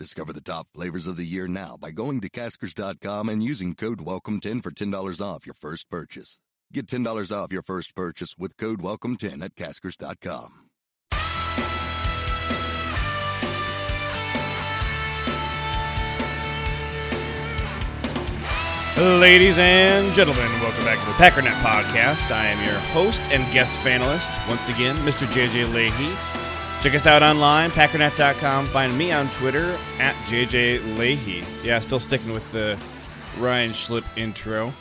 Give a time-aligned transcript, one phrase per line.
[0.00, 3.98] Discover the top flavors of the year now by going to Caskers.com and using code
[3.98, 6.38] WELCOME10 for $10 off your first purchase.
[6.72, 10.70] Get $10 off your first purchase with code WELCOME10 at Caskers.com.
[18.96, 22.30] Ladies and gentlemen, welcome back to the Packernet Podcast.
[22.30, 25.26] I am your host and guest fanalist, once again, Mr.
[25.26, 26.39] JJ Lahey.
[26.80, 28.64] Check us out online, packernet.com.
[28.64, 31.44] Find me on Twitter at JJ Lahey.
[31.62, 32.78] Yeah, still sticking with the
[33.36, 34.72] Ryan Schlipp intro.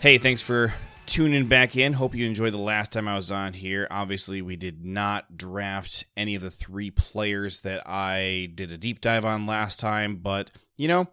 [0.00, 0.72] Hey, thanks for
[1.04, 1.92] tuning back in.
[1.92, 3.88] Hope you enjoyed the last time I was on here.
[3.90, 9.02] Obviously, we did not draft any of the three players that I did a deep
[9.02, 11.08] dive on last time, but you know,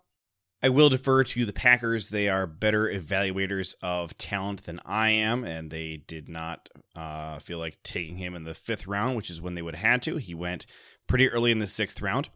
[0.62, 2.10] I will defer to the Packers.
[2.10, 7.60] They are better evaluators of talent than I am, and they did not uh, feel
[7.60, 10.18] like taking him in the fifth round, which is when they would have had to.
[10.18, 10.66] He went
[11.06, 12.30] pretty early in the sixth round.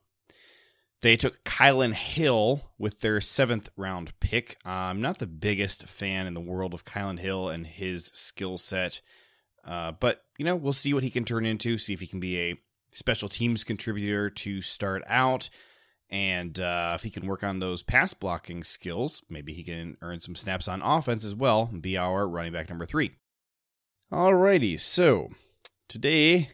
[1.02, 4.58] They took Kylin Hill with their seventh round pick.
[4.64, 9.02] I'm not the biggest fan in the world of Kylin Hill and his skill set,
[9.66, 11.80] uh, but you know we'll see what he can turn into.
[11.80, 12.55] See if he can be a
[12.94, 15.49] special teams contributor to start out.
[16.12, 20.20] And uh, if he can work on those pass blocking skills, maybe he can earn
[20.20, 23.12] some snaps on offense as well and be our running back number three.
[24.12, 25.30] Alrighty, so
[25.88, 26.50] today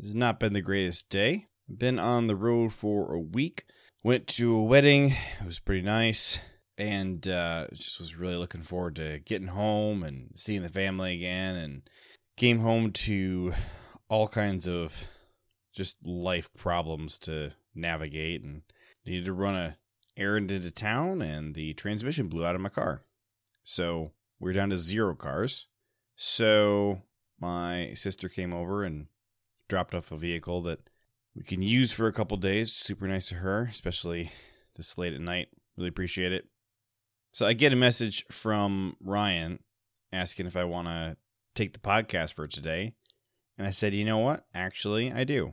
[0.00, 1.48] has not been the greatest day.
[1.68, 3.64] Been on the road for a week.
[4.02, 5.10] Went to a wedding.
[5.40, 6.40] It was pretty nice.
[6.78, 11.56] And uh, just was really looking forward to getting home and seeing the family again.
[11.56, 11.82] And
[12.36, 13.52] came home to
[14.08, 15.06] all kinds of
[15.74, 18.62] just life problems to navigate and
[19.06, 19.76] needed to run a
[20.16, 23.02] errand into town and the transmission blew out of my car.
[23.64, 25.68] So we're down to zero cars.
[26.16, 27.02] So
[27.38, 29.06] my sister came over and
[29.68, 30.88] dropped off a vehicle that
[31.34, 32.72] we can use for a couple days.
[32.72, 34.30] Super nice of her, especially
[34.76, 35.48] this late at night.
[35.76, 36.46] Really appreciate it.
[37.32, 39.58] So I get a message from Ryan
[40.12, 41.18] asking if I want to
[41.54, 42.94] take the podcast for today.
[43.58, 44.46] And I said, you know what?
[44.54, 45.52] Actually, I do.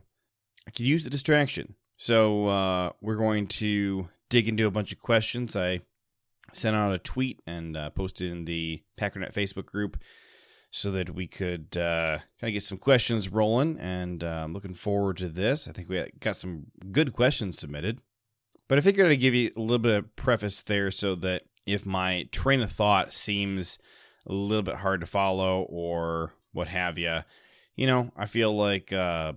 [0.66, 1.74] I could use the distraction.
[1.96, 5.54] So uh, we're going to dig into a bunch of questions.
[5.56, 5.80] I
[6.52, 9.96] sent out a tweet and uh, posted in the Packernet Facebook group
[10.70, 13.78] so that we could uh, kind of get some questions rolling.
[13.78, 15.68] And uh, I'm looking forward to this.
[15.68, 18.00] I think we got some good questions submitted.
[18.66, 21.86] But I figured I'd give you a little bit of preface there so that if
[21.86, 23.78] my train of thought seems
[24.26, 27.18] a little bit hard to follow or what have you,
[27.76, 29.34] you know, I feel like uh,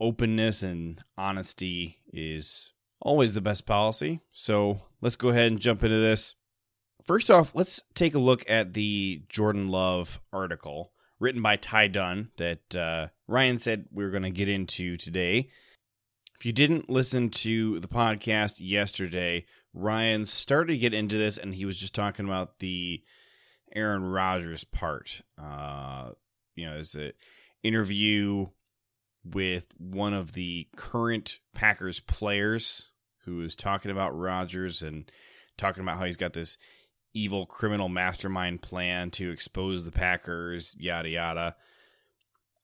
[0.00, 4.20] openness and honesty is always the best policy.
[4.32, 6.34] So let's go ahead and jump into this.
[7.04, 12.30] First off, let's take a look at the Jordan Love article written by Ty Dunne
[12.36, 15.50] that uh, Ryan said we were going to get into today.
[16.38, 19.44] If you didn't listen to the podcast yesterday,
[19.74, 23.02] Ryan started to get into this and he was just talking about the
[23.74, 25.22] Aaron Rodgers part.
[25.40, 26.12] Uh,
[26.54, 27.12] you know, is an
[27.62, 28.46] interview
[29.24, 32.90] with one of the current Packers players
[33.24, 35.10] who is talking about Rodgers and
[35.56, 36.56] talking about how he's got this
[37.12, 41.56] evil criminal mastermind plan to expose the Packers, yada yada.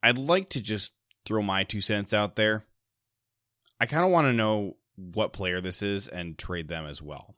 [0.02, 0.92] I'd like to just
[1.24, 2.64] throw my two cents out there.
[3.80, 7.34] I kind of want to know what player this is and trade them as well.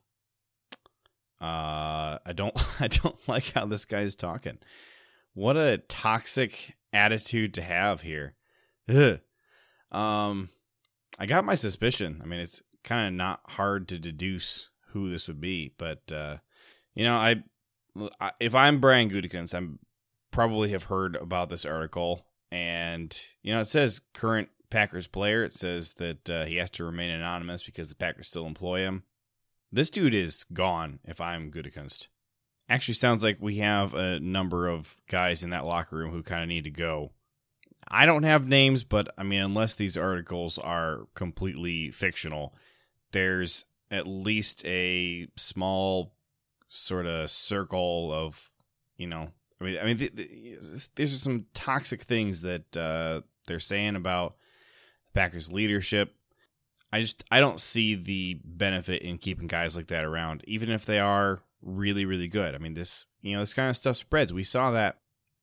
[1.41, 4.59] Uh, I don't I don't like how this guy is talking.
[5.33, 8.35] What a toxic attitude to have here.
[8.89, 9.19] Ugh.
[9.91, 10.49] Um,
[11.17, 12.21] I got my suspicion.
[12.21, 16.37] I mean, it's kind of not hard to deduce who this would be, but uh,
[16.93, 17.43] you know, I,
[18.21, 19.79] I if I'm Brian Gutekunst, I'm
[20.31, 25.43] probably have heard about this article, and you know, it says current Packers player.
[25.43, 29.03] It says that uh, he has to remain anonymous because the Packers still employ him.
[29.71, 30.99] This dude is gone.
[31.03, 32.07] If I'm Gutekunst,
[32.67, 36.43] actually sounds like we have a number of guys in that locker room who kind
[36.43, 37.11] of need to go.
[37.87, 42.53] I don't have names, but I mean, unless these articles are completely fictional,
[43.11, 46.13] there's at least a small
[46.67, 48.51] sort of circle of,
[48.97, 49.29] you know,
[49.59, 54.35] I mean, I mean, th- th- there's some toxic things that uh, they're saying about
[55.13, 56.15] Packers leadership.
[56.91, 60.85] I just I don't see the benefit in keeping guys like that around, even if
[60.85, 62.55] they are really really good.
[62.55, 64.33] I mean, this you know this kind of stuff spreads.
[64.33, 64.99] We saw that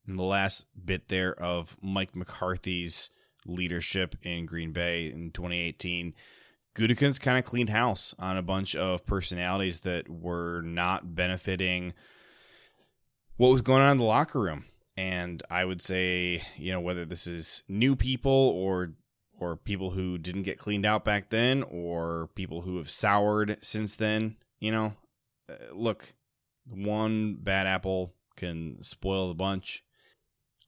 [0.06, 3.10] in the last bit there of Mike McCarthy's
[3.46, 6.14] leadership in Green Bay in 2018.
[6.76, 11.94] Gutekunst kind of cleaned house on a bunch of personalities that were not benefiting
[13.36, 14.66] what was going on in the locker room.
[14.96, 18.94] And I would say, you know, whether this is new people or
[19.38, 23.94] or people who didn't get cleaned out back then or people who have soured since
[23.94, 24.94] then, you know,
[25.50, 26.14] uh, look,
[26.70, 29.84] one bad apple can spoil the bunch.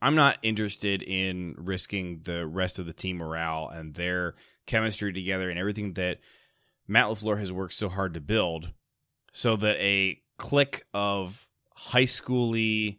[0.00, 4.34] I'm not interested in risking the rest of the team morale and their
[4.66, 6.18] chemistry together and everything that
[6.86, 8.72] Matt LaFleur has worked so hard to build
[9.32, 12.98] so that a clique of high schooly,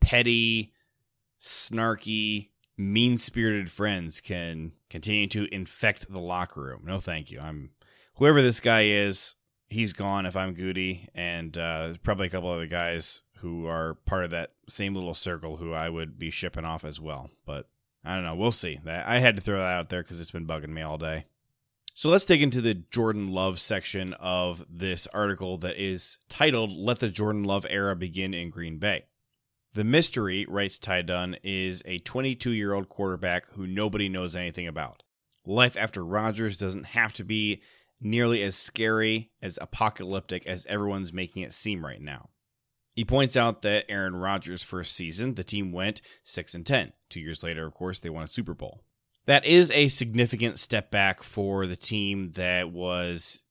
[0.00, 0.72] petty,
[1.40, 6.82] snarky, mean spirited friends can continue to infect the locker room.
[6.84, 7.40] No, thank you.
[7.40, 7.70] I'm
[8.16, 9.34] whoever this guy is.
[9.68, 14.24] He's gone if I'm Goody, and uh, probably a couple other guys who are part
[14.24, 17.30] of that same little circle who I would be shipping off as well.
[17.44, 17.68] But
[18.04, 18.34] I don't know.
[18.34, 18.80] We'll see.
[18.84, 21.26] I had to throw that out there because it's been bugging me all day.
[21.94, 26.98] So let's dig into the Jordan Love section of this article that is titled Let
[26.98, 29.04] the Jordan Love Era Begin in Green Bay.
[29.74, 34.66] The mystery, writes Ty Dunne, is a 22 year old quarterback who nobody knows anything
[34.66, 35.04] about.
[35.46, 37.62] Life after Rodgers doesn't have to be
[38.00, 42.30] nearly as scary, as apocalyptic as everyone's making it seem right now.
[42.96, 46.94] He points out that Aaron Rodgers' first season, the team went 6 and 10.
[47.10, 48.80] Two years later, of course, they won a Super Bowl.
[49.26, 53.44] That is a significant step back for the team that was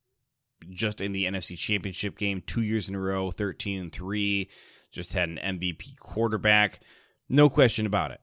[0.71, 4.49] just in the NFC Championship game two years in a row, 13 and 3,
[4.91, 6.79] just had an MVP quarterback.
[7.29, 8.21] No question about it.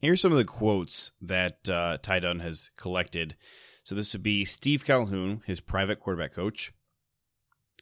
[0.00, 3.36] Here's some of the quotes that uh, Ty Dunne has collected.
[3.84, 6.72] So this would be Steve Calhoun, his private quarterback coach.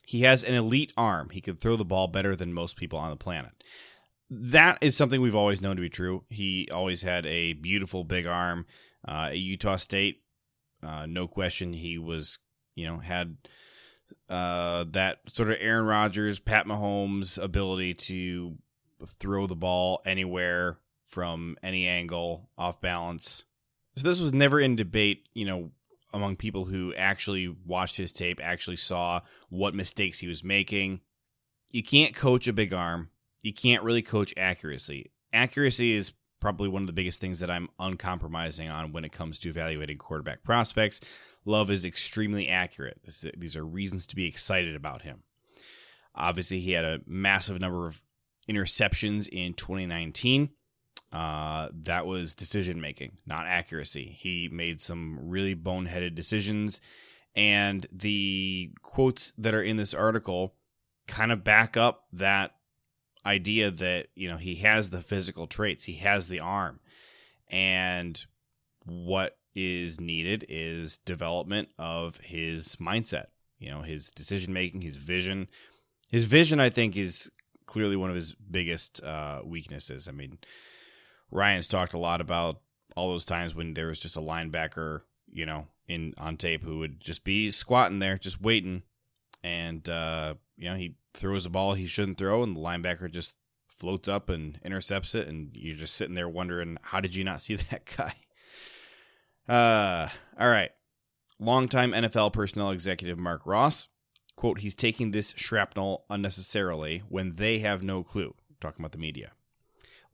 [0.05, 1.29] He has an elite arm.
[1.31, 3.51] He can throw the ball better than most people on the planet.
[4.29, 6.23] That is something we've always known to be true.
[6.29, 8.65] He always had a beautiful big arm.
[9.07, 10.23] Uh, at Utah State,
[10.81, 12.39] uh, no question, he was,
[12.73, 13.37] you know, had
[14.29, 18.57] uh, that sort of Aaron Rodgers, Pat Mahomes ability to
[19.19, 23.45] throw the ball anywhere from any angle, off balance.
[23.95, 25.71] So this was never in debate, you know,
[26.15, 29.19] among people who actually watched his tape, actually saw
[29.49, 31.01] what mistakes he was making.
[31.71, 33.09] You can't coach a big arm.
[33.41, 35.11] You can't really coach accuracy.
[35.33, 39.37] Accuracy is probably one of the biggest things that I'm uncompromising on when it comes
[39.39, 41.01] to evaluating quarterback prospects.
[41.43, 43.01] Love is extremely accurate.
[43.03, 45.23] This, these are reasons to be excited about him.
[46.15, 48.01] Obviously, he had a massive number of
[48.49, 50.51] interceptions in 2019.
[51.15, 54.17] Uh, that was decision making, not accuracy.
[54.19, 56.81] He made some really boneheaded decisions,
[57.33, 60.55] and the quotes that are in this article
[61.07, 62.55] kind of back up that
[63.25, 66.81] idea that you know he has the physical traits, he has the arm,
[67.49, 68.25] and
[68.83, 73.27] what is needed is development of his mindset.
[73.57, 75.47] You know, his decision making, his vision.
[76.09, 77.31] His vision, I think, is
[77.67, 80.09] clearly one of his biggest uh, weaknesses.
[80.09, 80.39] I mean,
[81.31, 82.61] Ryan's talked a lot about
[82.95, 85.01] all those times when there was just a linebacker,
[85.31, 88.83] you know, in on tape who would just be squatting there, just waiting,
[89.43, 93.37] and uh, you know he throws a ball he shouldn't throw, and the linebacker just
[93.67, 97.41] floats up and intercepts it, and you're just sitting there wondering how did you not
[97.41, 98.13] see that guy?
[99.47, 100.09] Uh,
[100.39, 100.71] all right.
[101.39, 103.89] Longtime NFL personnel executive Mark Ross
[104.35, 108.33] quote: He's taking this shrapnel unnecessarily when they have no clue.
[108.61, 109.33] talking about the media.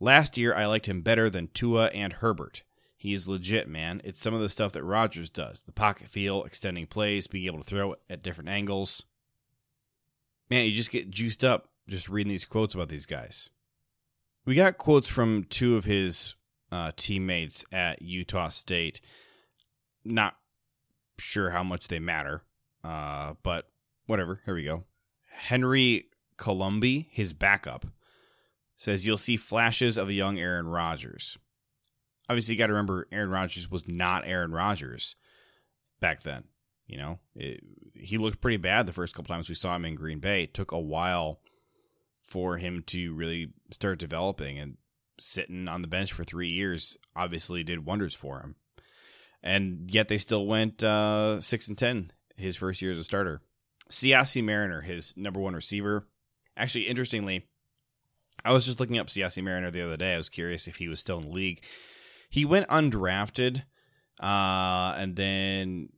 [0.01, 2.63] Last year, I liked him better than Tua and Herbert.
[2.97, 4.01] He is legit, man.
[4.03, 7.59] It's some of the stuff that Rodgers does the pocket feel, extending plays, being able
[7.59, 9.05] to throw at different angles.
[10.49, 13.51] Man, you just get juiced up just reading these quotes about these guys.
[14.43, 16.33] We got quotes from two of his
[16.71, 19.01] uh, teammates at Utah State.
[20.03, 20.35] Not
[21.19, 22.41] sure how much they matter,
[22.83, 23.67] uh, but
[24.07, 24.41] whatever.
[24.45, 24.85] Here we go.
[25.29, 27.85] Henry Colombi, his backup,
[28.81, 31.37] says you'll see flashes of a young Aaron Rodgers.
[32.27, 35.15] Obviously, you got to remember Aaron Rodgers was not Aaron Rodgers
[35.99, 36.45] back then.
[36.87, 39.93] You know, it, he looked pretty bad the first couple times we saw him in
[39.93, 40.43] Green Bay.
[40.43, 41.41] It took a while
[42.23, 44.77] for him to really start developing, and
[45.19, 48.55] sitting on the bench for three years obviously did wonders for him.
[49.43, 53.41] And yet they still went uh, six and ten his first year as a starter.
[53.91, 56.07] Siaosi Mariner, his number one receiver.
[56.57, 57.45] Actually, interestingly,
[58.43, 60.13] I was just looking up Siaosi Mariner the other day.
[60.13, 61.63] I was curious if he was still in the league.
[62.29, 63.63] He went undrafted,
[64.21, 65.89] uh, and then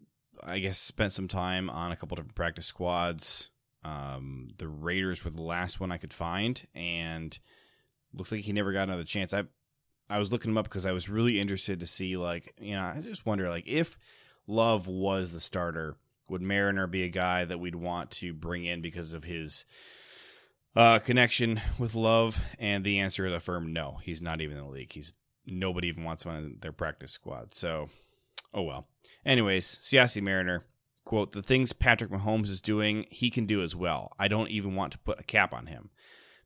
[0.45, 3.50] I guess, spent some time on a couple different practice squads.
[3.83, 7.38] Um, the Raiders were the last one I could find, and
[8.13, 9.33] looks like he never got another chance.
[9.33, 9.43] I
[10.09, 12.81] I was looking him up because I was really interested to see, like, you know,
[12.81, 13.97] I just wonder, like, if
[14.47, 15.95] Love was the starter,
[16.29, 19.65] would Mariner be a guy that we'd want to bring in because of his
[20.75, 22.39] uh, connection with Love?
[22.59, 23.99] And the answer is a firm no.
[24.03, 24.93] He's not even in the league.
[24.93, 25.13] He's
[25.45, 27.53] nobody even wants him on their practice squad.
[27.53, 27.89] So,
[28.53, 28.87] oh well.
[29.25, 30.65] Anyways, Siaosi Mariner
[31.05, 34.13] quote: "The things Patrick Mahomes is doing, he can do as well.
[34.17, 35.89] I don't even want to put a cap on him.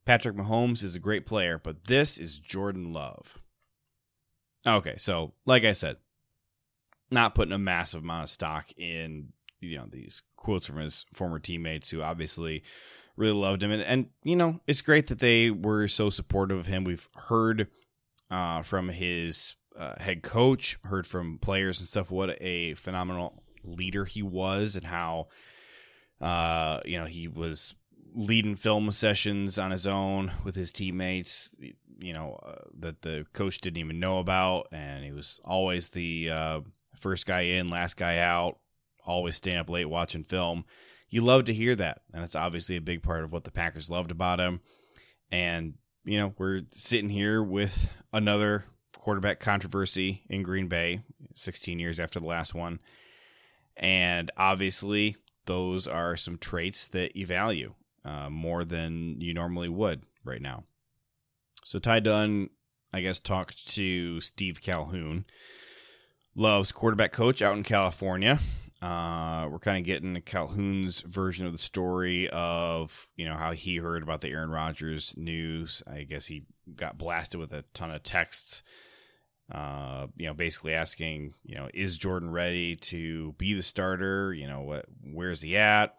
[0.05, 3.39] Patrick Mahomes is a great player, but this is Jordan Love."
[4.65, 5.97] Okay, so like I said,
[7.11, 9.29] not putting a massive amount of stock in
[9.59, 12.63] you know these quotes from his former teammates who obviously
[13.17, 13.71] really loved him.
[13.71, 16.83] And, and you know it's great that they were so supportive of him.
[16.83, 17.67] We've heard
[18.31, 24.05] uh, from his uh, head coach heard from players and stuff what a phenomenal leader
[24.05, 25.27] he was and how
[26.21, 27.75] uh, you know he was
[28.13, 31.55] leading film sessions on his own with his teammates
[31.99, 34.67] you know uh, that the coach didn't even know about.
[34.71, 36.61] And he was always the uh,
[36.95, 38.57] first guy in last guy out
[39.05, 40.65] always staying up late watching film.
[41.09, 42.01] You love to hear that.
[42.13, 44.61] And it's obviously a big part of what the Packers loved about him.
[45.31, 48.65] And, you know, we're sitting here with another
[48.97, 51.01] quarterback controversy in Green Bay,
[51.33, 52.79] 16 years after the last one.
[53.75, 57.73] And obviously, those are some traits that you value
[58.03, 60.63] uh, more than you normally would right now.
[61.63, 62.49] So Ty Dunne,
[62.93, 65.25] I guess, talked to Steve Calhoun,
[66.35, 68.39] Love's quarterback coach out in California,
[68.81, 73.77] uh, we're kind of getting Calhoun's version of the story of you know how he
[73.77, 75.81] heard about the Aaron Rodgers news.
[75.91, 76.43] I guess he
[76.75, 78.61] got blasted with a ton of texts.
[79.51, 84.33] Uh, you know, basically asking, you know, is Jordan ready to be the starter?
[84.33, 85.95] You know, what, where's he at?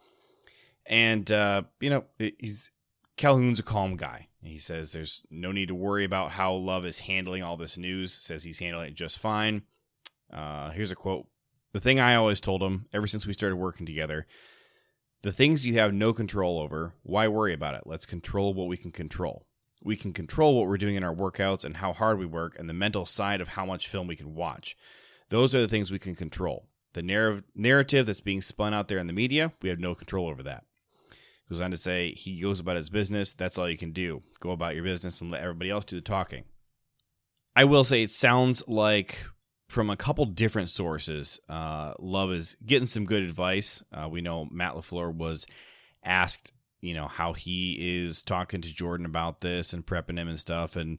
[0.87, 2.71] And uh, you know, he's
[3.17, 4.29] Calhoun's a calm guy.
[4.41, 8.13] He says there's no need to worry about how Love is handling all this news.
[8.13, 9.63] Says he's handling it just fine.
[10.33, 11.27] Uh, here's a quote
[11.79, 14.27] the thing I always told him ever since we started working together
[15.23, 17.83] the things you have no control over, why worry about it?
[17.87, 19.47] Let's control what we can control.
[19.83, 22.69] We can control what we're doing in our workouts and how hard we work and
[22.69, 24.77] the mental side of how much film we can watch.
[25.29, 26.67] Those are the things we can control.
[26.95, 30.29] The narr- narrative that's being spun out there in the media, we have no control
[30.29, 30.65] over that.
[31.49, 33.33] Goes on to say, he goes about his business.
[33.33, 34.23] That's all you can do.
[34.41, 36.45] Go about your business and let everybody else do the talking.
[37.57, 39.27] I will say it sounds like
[39.69, 41.39] from a couple different sources.
[41.49, 43.83] Uh, Love is getting some good advice.
[43.93, 45.47] Uh, we know Matt LaFleur was
[46.03, 50.41] asked, you know, how he is talking to Jordan about this and prepping him and
[50.41, 50.75] stuff.
[50.75, 50.99] And,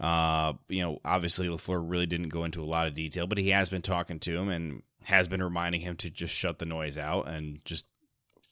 [0.00, 3.50] uh, you know, obviously LaFleur really didn't go into a lot of detail, but he
[3.50, 6.96] has been talking to him and has been reminding him to just shut the noise
[6.96, 7.84] out and just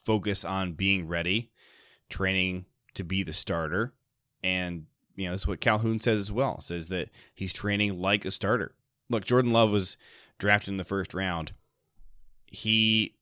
[0.04, 1.50] focus on being ready,
[2.10, 3.94] training to be the starter.
[4.44, 4.84] And,
[5.14, 8.74] you know, that's what Calhoun says as well, says that he's training like a starter
[9.08, 9.96] look, Jordan Love was
[10.38, 11.52] drafted in the first round.
[12.46, 13.14] He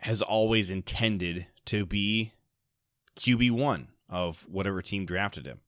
[0.00, 2.32] has always intended to be
[3.16, 5.60] QB1 of whatever team drafted him.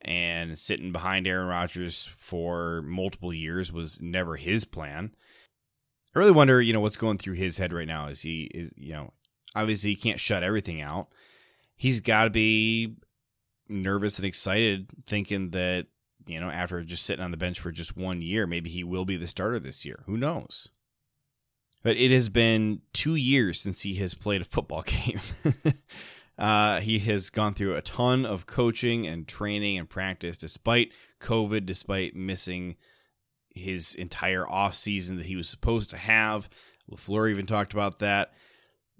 [0.00, 5.14] And sitting behind Aaron Rodgers for multiple years was never his plan.
[6.14, 8.06] I really wonder, you know, what's going through his head right now.
[8.06, 9.12] Is he is you know,
[9.54, 11.08] obviously he can't shut everything out.
[11.74, 12.94] He's got to be
[13.68, 15.86] nervous and excited thinking that
[16.26, 19.04] you know, after just sitting on the bench for just one year, maybe he will
[19.04, 20.00] be the starter this year.
[20.06, 20.70] Who knows?
[21.82, 25.20] But it has been two years since he has played a football game.
[26.38, 31.64] uh, he has gone through a ton of coaching and training and practice despite COVID,
[31.64, 32.76] despite missing
[33.54, 36.48] his entire off season that he was supposed to have.
[36.90, 38.32] LaFleur even talked about that.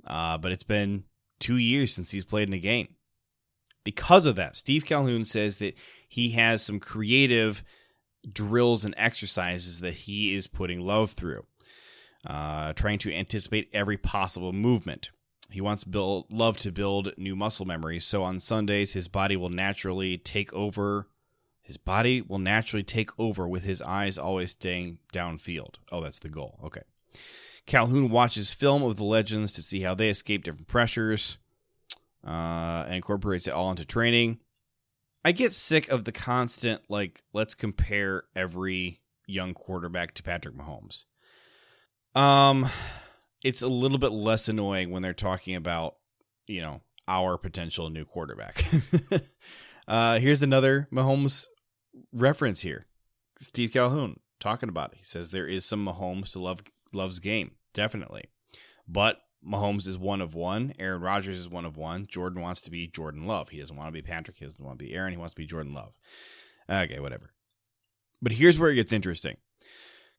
[0.06, 1.04] Uh, but it's been
[1.40, 2.88] two years since he's played in a game.
[3.86, 5.76] Because of that, Steve Calhoun says that
[6.08, 7.62] he has some creative
[8.28, 11.46] drills and exercises that he is putting Love through,
[12.26, 15.12] uh, trying to anticipate every possible movement.
[15.50, 19.50] He wants build, Love to build new muscle memory, so on Sundays his body will
[19.50, 21.06] naturally take over.
[21.62, 25.76] His body will naturally take over with his eyes always staying downfield.
[25.92, 26.58] Oh, that's the goal.
[26.64, 26.82] Okay.
[27.66, 31.38] Calhoun watches film of the legends to see how they escape different pressures
[32.26, 34.40] uh, and incorporates it all into training.
[35.26, 41.04] I get sick of the constant like let's compare every young quarterback to Patrick Mahomes.
[42.14, 42.68] Um
[43.42, 45.96] it's a little bit less annoying when they're talking about,
[46.46, 48.64] you know, our potential new quarterback.
[49.88, 51.46] uh here's another Mahomes
[52.12, 52.86] reference here.
[53.40, 54.98] Steve Calhoun talking about it.
[54.98, 57.56] He says there is some Mahomes to love loves game.
[57.74, 58.26] Definitely.
[58.86, 60.74] But Mahomes is one of one.
[60.78, 62.06] Aaron Rodgers is one of one.
[62.06, 63.50] Jordan wants to be Jordan Love.
[63.50, 64.38] He doesn't want to be Patrick.
[64.38, 65.12] He doesn't want to be Aaron.
[65.12, 65.92] He wants to be Jordan Love.
[66.68, 67.30] Okay, whatever.
[68.20, 69.36] But here's where it gets interesting.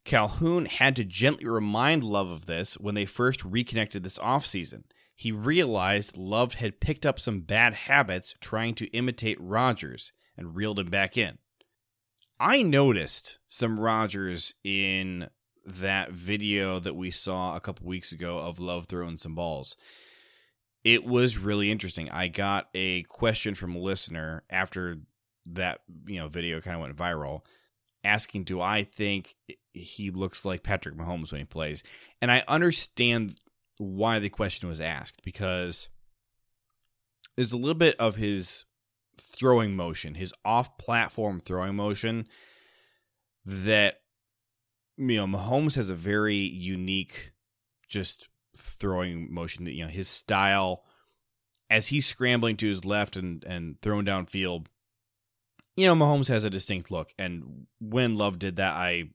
[0.06, 4.84] Calhoun had to gently remind Love of this when they first reconnected this offseason.
[5.14, 10.80] He realized Love had picked up some bad habits trying to imitate Rodgers and reeled
[10.80, 11.40] him back in.
[12.40, 15.30] I noticed some Rodgers in
[15.68, 19.76] that video that we saw a couple weeks ago of Love throwing some balls.
[20.84, 22.10] It was really interesting.
[22.10, 25.00] I got a question from a listener after
[25.48, 27.42] that, you know, video kind of went viral
[28.04, 29.36] asking do I think
[29.74, 31.84] he looks like Patrick Mahomes when he plays?
[32.22, 33.36] And I understand
[33.78, 35.90] why the question was asked because
[37.36, 38.66] there's a little bit of his
[39.20, 42.28] throwing motion, his off-platform throwing motion
[43.46, 44.02] that
[44.98, 47.32] you know Mahomes has a very unique
[47.88, 50.84] just throwing motion that you know his style
[51.70, 54.68] as he's scrambling to his left and and throwing downfield
[55.76, 59.10] you know Mahomes has a distinct look and when Love did that I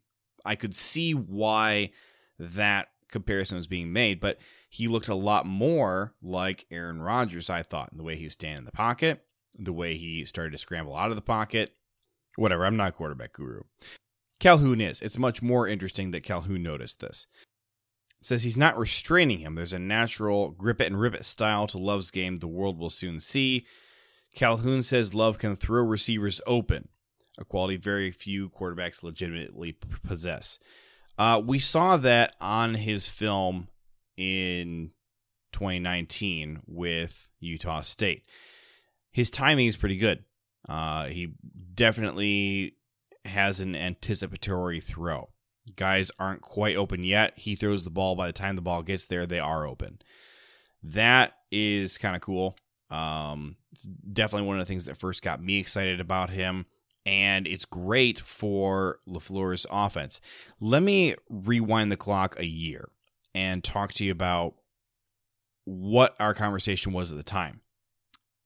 [0.45, 1.91] I could see why
[2.39, 7.63] that comparison was being made, but he looked a lot more like Aaron Rodgers, I
[7.63, 9.25] thought, in the way he was standing in the pocket,
[9.59, 11.75] the way he started to scramble out of the pocket.
[12.37, 13.63] Whatever, I'm not a quarterback guru.
[14.43, 15.01] Calhoun is.
[15.01, 17.29] It's much more interesting that Calhoun noticed this.
[18.21, 19.55] It says he's not restraining him.
[19.55, 22.91] There's a natural grip it and rip it style to Love's game the world will
[22.91, 23.65] soon see.
[24.35, 26.89] Calhoun says Love can throw receivers open,
[27.39, 30.59] a quality very few quarterbacks legitimately possess.
[31.17, 33.69] Uh, we saw that on his film
[34.17, 34.91] in
[35.53, 38.25] 2019 with Utah State.
[39.13, 40.25] His timing is pretty good.
[40.69, 41.33] Uh, he
[41.75, 42.75] definitely
[43.25, 45.31] has an anticipatory throw.
[45.77, 47.35] Guys aren't quite open yet.
[47.37, 48.17] He throws the ball.
[48.17, 50.01] By the time the ball gets there, they are open.
[50.83, 52.57] That is kind of cool.
[52.91, 56.67] Um, it's definitely one of the things that first got me excited about him
[57.05, 60.21] and it's great for LaFleur's offense.
[60.61, 62.89] Let me rewind the clock a year
[63.35, 64.55] and talk to you about
[65.65, 67.61] what our conversation was at the time.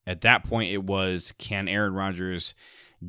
[0.07, 2.55] At that point, it was can Aaron Rodgers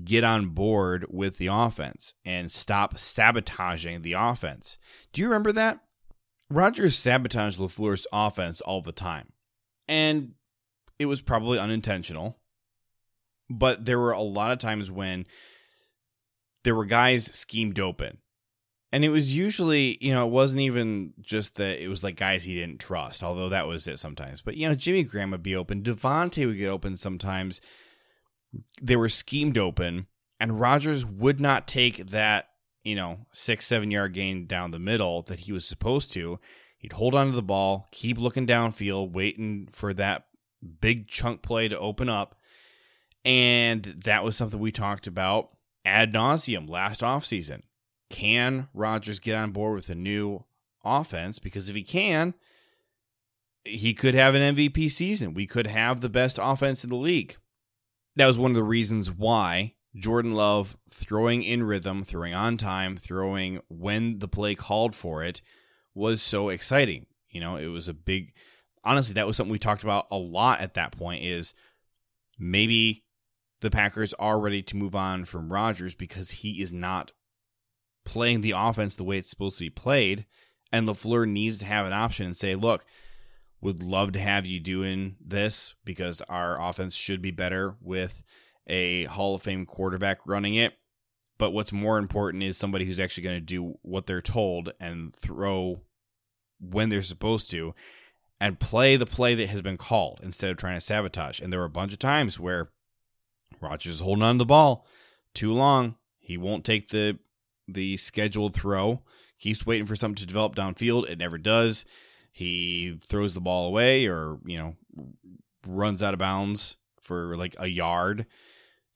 [0.03, 4.77] get on board with the offense and stop sabotaging the offense?
[5.13, 5.79] Do you remember that?
[6.49, 9.33] Rodgers sabotaged LaFleur's offense all the time.
[9.87, 10.33] And
[10.99, 12.37] it was probably unintentional
[13.49, 15.25] but there were a lot of times when
[16.63, 18.17] there were guys schemed open.
[18.91, 22.45] And it was usually, you know, it wasn't even just that it was like guys
[22.45, 24.41] he didn't trust, although that was it sometimes.
[24.41, 25.83] But, you know, Jimmy Graham would be open.
[25.83, 27.59] Davante would get open sometimes.
[28.81, 30.07] They were schemed open,
[30.39, 32.49] and Rodgers would not take that,
[32.83, 36.39] you know, six, seven yard gain down the middle that he was supposed to.
[36.77, 40.27] He'd hold on to the ball, keep looking downfield, waiting for that
[40.79, 42.35] big chunk play to open up.
[43.25, 45.49] And that was something we talked about
[45.83, 47.63] ad nauseum last offseason.
[48.09, 50.45] Can Rodgers get on board with a new
[50.85, 51.39] offense?
[51.39, 52.33] Because if he can,
[53.65, 55.33] he could have an MVP season.
[55.33, 57.37] We could have the best offense in the league.
[58.17, 62.97] That was one of the reasons why Jordan Love throwing in rhythm, throwing on time,
[62.97, 65.41] throwing when the play called for it
[65.93, 67.05] was so exciting.
[67.29, 68.33] You know, it was a big
[68.83, 71.53] honestly, that was something we talked about a lot at that point is
[72.39, 73.03] maybe
[73.61, 77.11] the Packers are ready to move on from Rodgers because he is not
[78.05, 80.25] playing the offense the way it's supposed to be played.
[80.71, 82.85] And LaFleur needs to have an option and say, look,
[83.61, 88.21] would love to have you doing this because our offense should be better with
[88.67, 90.73] a Hall of Fame quarterback running it.
[91.37, 95.15] But what's more important is somebody who's actually going to do what they're told and
[95.15, 95.81] throw
[96.59, 97.73] when they're supposed to
[98.39, 101.39] and play the play that has been called instead of trying to sabotage.
[101.39, 102.69] And there were a bunch of times where
[103.61, 104.85] Rodgers is holding on to the ball
[105.33, 105.95] too long.
[106.19, 107.19] He won't take the
[107.67, 109.01] the scheduled throw.
[109.39, 111.09] Keeps waiting for something to develop downfield.
[111.09, 111.85] It never does.
[112.37, 114.75] He throws the ball away or, you know,
[115.65, 118.27] runs out of bounds for like a yard.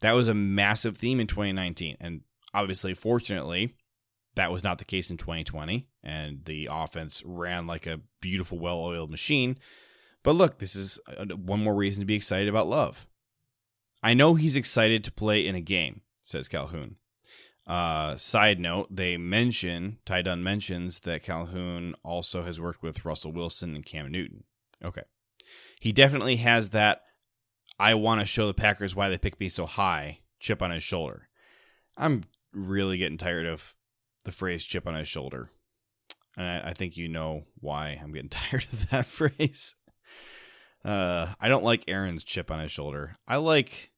[0.02, 1.98] That was a massive theme in 2019.
[2.00, 2.22] And
[2.54, 3.74] obviously, fortunately,
[4.36, 5.88] that was not the case in 2020.
[6.04, 9.58] And the offense ran like a beautiful, well oiled machine.
[10.22, 13.08] But look, this is uh, uh, one more reason to be excited about Love.
[14.04, 16.98] I know he's excited to play in a game, says Calhoun.
[17.68, 23.32] Uh, side note, they mention, Ty Dunne mentions that Calhoun also has worked with Russell
[23.32, 24.44] Wilson and Cam Newton.
[24.84, 25.04] Okay.
[25.80, 27.02] He definitely has that
[27.80, 30.84] I want to show the Packers why they picked me so high chip on his
[30.84, 31.30] shoulder.
[31.98, 33.76] I'm really getting tired of
[34.26, 35.50] the phrase chip on his shoulder.
[36.38, 39.76] and I, I think you know why I'm getting tired of that phrase.
[40.84, 43.16] Uh, I don't like Aaron's chip on his shoulder.
[43.28, 43.92] I like,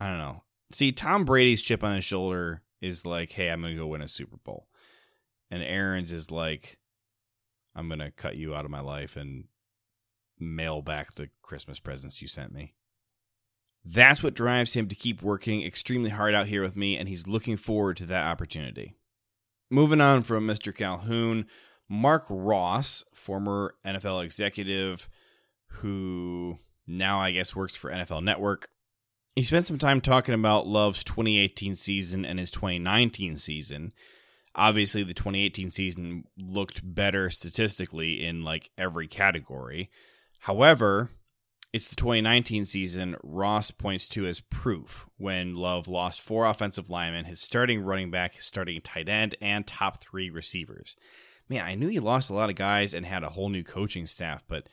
[0.00, 0.42] I don't know.
[0.72, 4.08] See, Tom Brady's chip on his shoulder is like, hey, I'm gonna go win a
[4.08, 4.68] Super Bowl,
[5.50, 6.78] and Aaron's is like,
[7.74, 9.44] I'm gonna cut you out of my life and
[10.38, 12.74] mail back the Christmas presents you sent me.
[13.84, 17.26] That's what drives him to keep working extremely hard out here with me, and he's
[17.26, 18.94] looking forward to that opportunity.
[19.70, 20.74] Moving on from Mr.
[20.74, 21.46] Calhoun,
[21.88, 25.08] Mark Ross, former NFL executive
[25.78, 28.68] who now I guess works for NFL Network.
[29.36, 33.92] He spent some time talking about Love's 2018 season and his 2019 season.
[34.54, 39.90] Obviously, the 2018 season looked better statistically in like every category.
[40.38, 41.10] However,
[41.72, 47.24] it's the 2019 season Ross points to as proof when Love lost four offensive linemen,
[47.24, 50.94] his starting running back, his starting tight end, and top three receivers.
[51.48, 54.06] Man, I knew he lost a lot of guys and had a whole new coaching
[54.06, 54.68] staff, but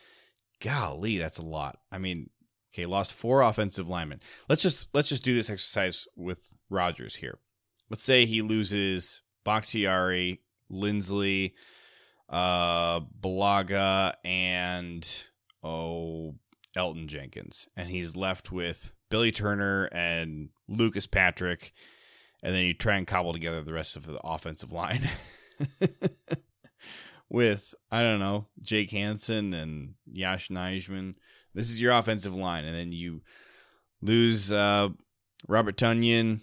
[0.60, 1.80] golly, that's a lot.
[1.92, 2.30] I mean,
[2.74, 4.22] okay, lost four offensive linemen.
[4.50, 7.38] Let's just let's just do this exercise with Rodgers here.
[7.90, 11.54] Let's say he loses Bakhtiari, Linsley,
[12.30, 15.28] uh, Bulaga, and
[15.64, 16.36] oh
[16.76, 21.74] Elgton Jenkins, and he's left with Billy Turner and Lucas Patrick,
[22.42, 25.10] and then you try and cobble together the rest of the offensive line.
[27.32, 31.16] with I don't know Jake Hanson and Yosh Nijman.
[31.54, 33.22] This is your offensive line, and then you
[34.02, 34.90] lose uh,
[35.48, 36.42] Robert Tonyan,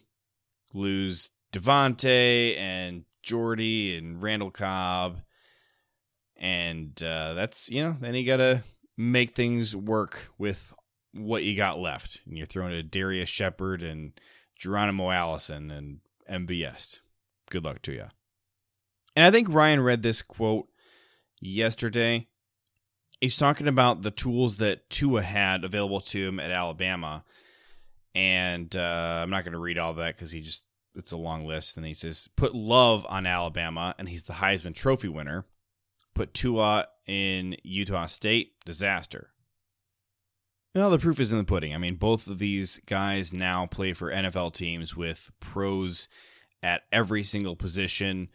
[0.75, 5.23] lose Davante and Jordy and Randall Cobb,
[6.37, 8.65] and uh, that's you know then you gotta
[8.97, 10.73] make things work with
[11.13, 14.13] what you got left, and you're throwing to Darrius Shepherd and
[14.57, 17.01] Geronimo Allison and MVS.
[17.51, 18.07] Good luck to you.
[19.17, 20.69] And I think Ryan read this quote
[21.41, 22.28] yesterday.
[23.21, 27.25] He's talking about the tools that Tua had available to him at Alabama.
[28.15, 31.47] And uh, I'm not going to read all that because he just, it's a long
[31.47, 31.77] list.
[31.77, 35.45] And he says, put love on Alabama, and he's the Heisman Trophy winner.
[36.15, 39.31] Put Tua in Utah State, disaster.
[40.75, 41.75] Well, the proof is in the pudding.
[41.75, 46.09] I mean, both of these guys now play for NFL teams with pros
[46.63, 48.29] at every single position.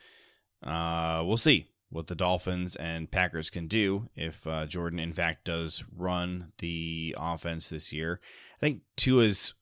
[0.62, 5.46] Uh, we'll see what the Dolphins and Packers can do if uh, Jordan, in fact,
[5.46, 8.20] does run the offense this year.
[8.58, 9.54] I think Tua's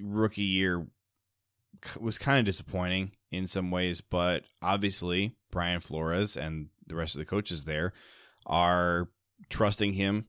[0.00, 0.86] rookie year
[1.98, 7.20] was kind of disappointing in some ways, but obviously Brian Flores and the rest of
[7.20, 7.94] the coaches there
[8.44, 9.08] are
[9.48, 10.26] trusting him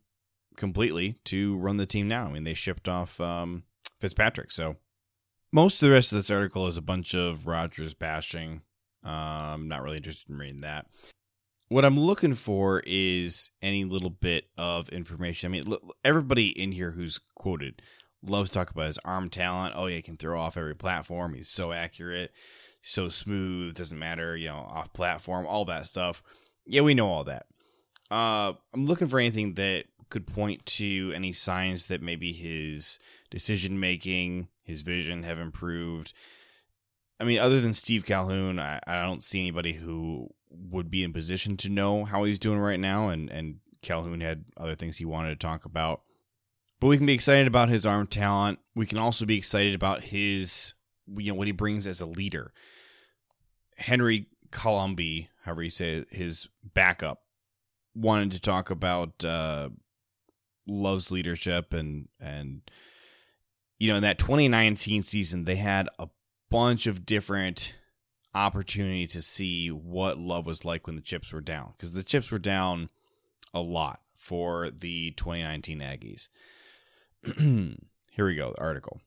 [0.56, 2.26] completely to run the team now.
[2.26, 3.64] I mean, they shipped off um,
[4.00, 4.78] Fitzpatrick, so
[5.52, 8.62] most of the rest of this article is a bunch of Rodgers bashing.
[9.04, 10.86] Um, not really interested in reading that
[11.70, 15.48] what I'm looking for is any little bit of information.
[15.48, 15.64] I mean,
[16.04, 17.82] everybody in here who's quoted
[18.24, 19.76] loves to talk about his arm talent.
[19.78, 21.36] Oh, yeah, he can throw off every platform.
[21.36, 22.32] He's so accurate,
[22.82, 23.76] so smooth.
[23.76, 26.24] Doesn't matter, you know, off platform, all that stuff.
[26.66, 27.46] Yeah, we know all that.
[28.10, 32.98] Uh, I'm looking for anything that could point to any signs that maybe his
[33.30, 36.14] decision making, his vision have improved.
[37.20, 41.14] I mean, other than Steve Calhoun, I, I don't see anybody who would be in
[41.14, 45.06] position to know how he's doing right now, and and Calhoun had other things he
[45.06, 46.02] wanted to talk about.
[46.80, 48.60] But we can be excited about his arm talent.
[48.74, 50.74] We can also be excited about his,
[51.08, 52.54] you know, what he brings as a leader.
[53.78, 57.22] Henry Colombi, however you say it, his backup,
[57.94, 59.70] wanted to talk about uh,
[60.68, 62.62] Love's leadership and and
[63.80, 66.08] you know in that 2019 season they had a
[66.50, 67.76] bunch of different
[68.34, 72.32] opportunity to see what love was like when the chips were down because the chips
[72.32, 72.90] were down
[73.54, 76.30] a lot for the 2019 Aggies.
[78.12, 79.02] Here we go, the article.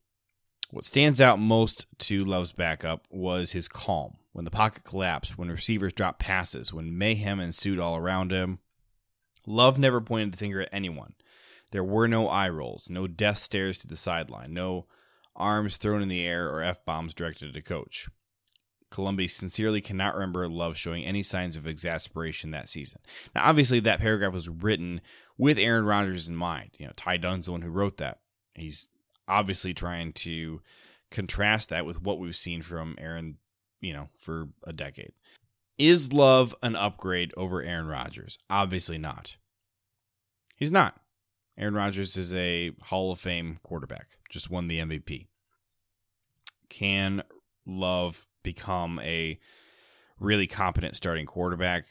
[0.71, 5.51] What stands out most to Love's backup was his calm when the pocket collapsed, when
[5.51, 8.59] receivers dropped passes, when mayhem ensued all around him.
[9.47, 11.15] Love never pointed the finger at anyone.
[11.73, 14.87] There were no eye rolls, no death stares to the sideline, no
[15.37, 18.09] arms thrown in the air or F bombs directed at a coach.
[18.93, 23.01] Colombi sincerely cannot remember Love showing any signs of exasperation that season.
[23.35, 25.01] Now, obviously, that paragraph was written
[25.37, 26.71] with Aaron Rodgers in mind.
[26.79, 28.21] You know, Ty Dunne's the one who wrote that.
[28.55, 28.89] He's
[29.27, 30.61] obviously trying to
[31.11, 33.39] contrast that with what we've seen from Aaron,
[33.81, 35.13] you know, for a decade.
[35.79, 38.39] Is Love an upgrade over Aaron Rodgers?
[38.49, 39.37] Obviously not.
[40.57, 41.01] He's not.
[41.59, 45.27] Aaron Rodgers is a Hall of Fame quarterback, just won the MVP.
[46.69, 47.23] Can
[47.67, 49.39] Love become a
[50.19, 51.87] really competent starting quarterback?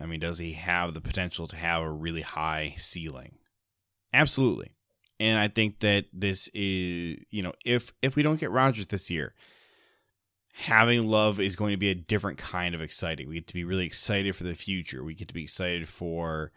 [0.00, 3.38] I mean, does he have the potential to have a really high ceiling?
[4.12, 4.70] Absolutely.
[5.20, 9.10] And I think that this is, you know, if if we don't get Rodgers this
[9.10, 9.34] year,
[10.54, 13.28] having Love is going to be a different kind of exciting.
[13.28, 15.02] We get to be really excited for the future.
[15.02, 16.52] We get to be excited for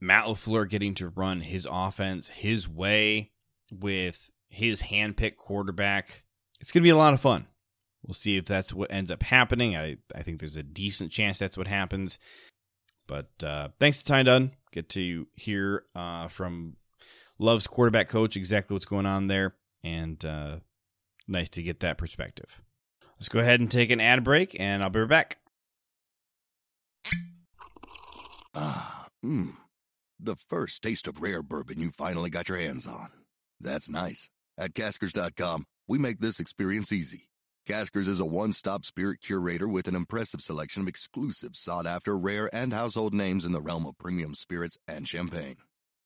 [0.00, 3.32] Matt LaFleur getting to run his offense his way
[3.70, 6.24] with his handpicked quarterback.
[6.60, 7.46] It's going to be a lot of fun.
[8.06, 9.76] We'll see if that's what ends up happening.
[9.76, 12.18] I, I think there's a decent chance that's what happens.
[13.06, 14.52] But uh, thanks to Ty Dunne.
[14.72, 16.76] Get to hear uh, from
[17.38, 19.54] Love's quarterback coach exactly what's going on there.
[19.82, 20.56] And uh,
[21.26, 22.60] nice to get that perspective.
[23.18, 25.38] Let's go ahead and take an ad break, and I'll be right back.
[28.54, 29.56] Ah, mmm.
[30.18, 33.10] The first taste of rare bourbon you finally got your hands on.
[33.60, 34.30] That's nice.
[34.58, 37.28] At caskers.com, we make this experience easy.
[37.66, 42.16] Caskers is a one stop spirit curator with an impressive selection of exclusive, sought after,
[42.16, 45.56] rare, and household names in the realm of premium spirits and champagne.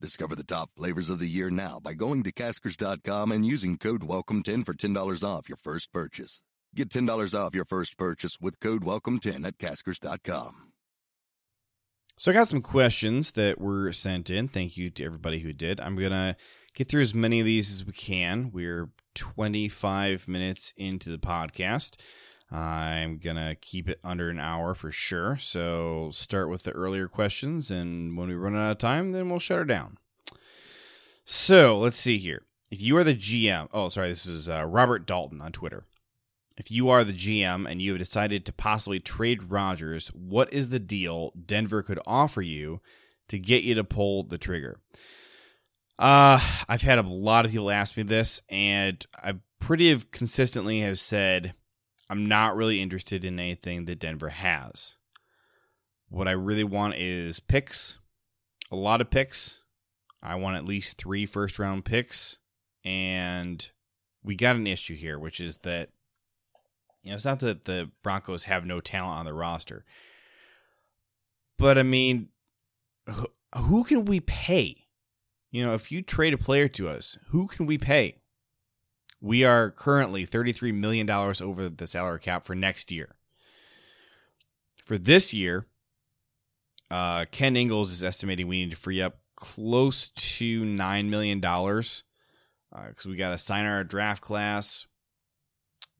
[0.01, 4.01] Discover the top flavors of the year now by going to caskers.com and using code
[4.01, 6.41] WELCOME10 for $10 off your first purchase.
[6.75, 10.73] Get $10 off your first purchase with code WELCOME10 at caskers.com.
[12.17, 14.49] So I got some questions that were sent in.
[14.49, 15.79] Thank you to everybody who did.
[15.81, 16.37] I'm going to
[16.75, 18.51] get through as many of these as we can.
[18.53, 21.97] We're 25 minutes into the podcast.
[22.51, 25.37] I'm going to keep it under an hour for sure.
[25.39, 29.39] So start with the earlier questions, and when we run out of time, then we'll
[29.39, 29.99] shut her down.
[31.25, 32.43] So let's see here.
[32.71, 35.85] If you are the GM, oh, sorry, this is uh, Robert Dalton on Twitter.
[36.57, 40.69] If you are the GM and you have decided to possibly trade Rodgers, what is
[40.69, 42.81] the deal Denver could offer you
[43.29, 44.81] to get you to pull the trigger?
[46.01, 50.99] Uh, I've had a lot of people ask me this, and I pretty consistently have
[50.99, 51.53] said
[52.09, 54.97] I'm not really interested in anything that Denver has.
[56.09, 57.99] What I really want is picks,
[58.71, 59.63] a lot of picks.
[60.23, 62.39] I want at least three first round picks,
[62.83, 63.71] and
[64.25, 65.91] we got an issue here, which is that
[67.03, 69.85] you know, it's not that the Broncos have no talent on the roster.
[71.59, 72.31] But I mean,
[73.55, 74.80] who can we pay?
[75.51, 78.19] You know, if you trade a player to us, who can we pay?
[79.21, 83.17] We are currently $33 million over the salary cap for next year.
[84.85, 85.67] For this year,
[86.91, 92.05] uh, Ken Ingalls is estimating we need to free up close to $9 million because
[92.73, 94.87] uh, we got to sign our draft class.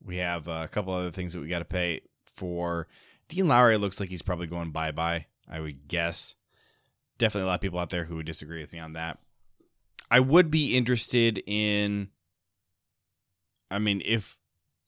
[0.05, 2.89] We have uh, a couple other things that we got to pay for.
[3.29, 6.37] Dean Lowry looks like he's probably going bye bye, I would guess.
[7.19, 9.19] Definitely a lot of people out there who would disagree with me on that.
[10.11, 12.09] I would be interested in,
[13.71, 14.39] I mean, if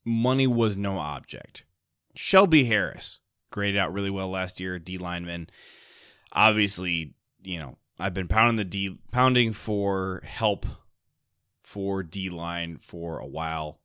[0.05, 1.65] money was no object.
[2.15, 5.49] Shelby Harris graded out really well last year, D lineman.
[6.33, 10.65] Obviously, you know, I've been pounding the D pounding for help
[11.61, 13.79] for D line for a while.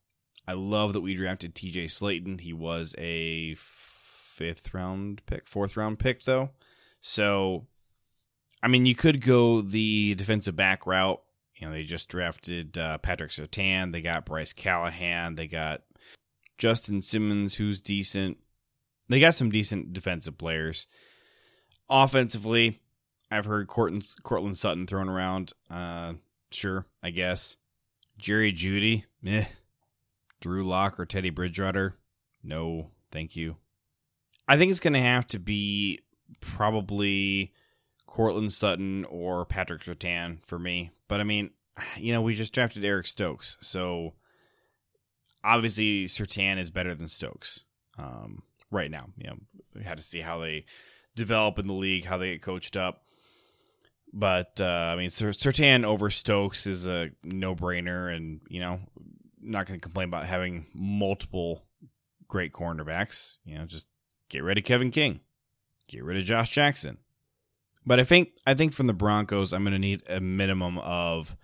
[0.46, 2.40] I love that we drafted TJ Slaton.
[2.40, 6.50] He was a fifth round pick, fourth round pick, though.
[7.00, 7.66] So,
[8.62, 11.20] I mean, you could go the defensive back route.
[11.58, 13.92] You know, they just drafted uh, Patrick Surtain.
[13.92, 15.34] They got Bryce Callahan.
[15.34, 15.82] They got
[16.56, 18.38] Justin Simmons, who's decent.
[19.08, 20.86] They got some decent defensive players.
[21.88, 22.80] Offensively,
[23.30, 25.52] I've heard Courtland, Courtland Sutton thrown around.
[25.70, 26.14] Uh,
[26.50, 27.56] sure, I guess.
[28.18, 29.46] Jerry Jeudy, meh.
[30.40, 31.96] Drew Lock or Teddy Bridgewater?
[32.42, 33.56] No, thank you.
[34.46, 36.00] I think it's going to have to be
[36.40, 37.52] probably
[38.08, 40.90] Courtland Sutton or Patrick Surtain for me.
[41.06, 41.50] But I mean,
[41.96, 44.14] you know, we just drafted Eric Stokes, so
[45.44, 47.64] obviously Surtain is better than Stokes
[47.98, 48.42] um,
[48.72, 49.10] right now.
[49.16, 49.36] You know,
[49.76, 50.64] we had to see how they
[51.14, 53.04] develop in the league, how they get coached up.
[54.12, 58.80] But uh, I mean, Surtain over Stokes is a no-brainer, and you know,
[59.40, 61.62] not going to complain about having multiple
[62.26, 63.36] great cornerbacks.
[63.44, 63.86] You know, just
[64.30, 65.20] get rid of Kevin King,
[65.88, 66.98] get rid of Josh Jackson.
[67.88, 71.38] But I think I think from the Broncos, I'm going to need a minimum of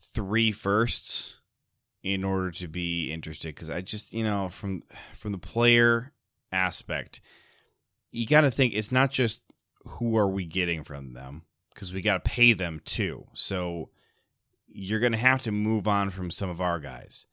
[0.00, 1.40] three firsts
[2.02, 3.54] in order to be interested.
[3.54, 4.82] Because I just you know from
[5.14, 6.14] from the player
[6.50, 7.20] aspect,
[8.10, 9.42] you got to think it's not just
[9.84, 11.42] who are we getting from them
[11.74, 13.26] because we got to pay them too.
[13.34, 13.90] So
[14.66, 17.26] you're going to have to move on from some of our guys.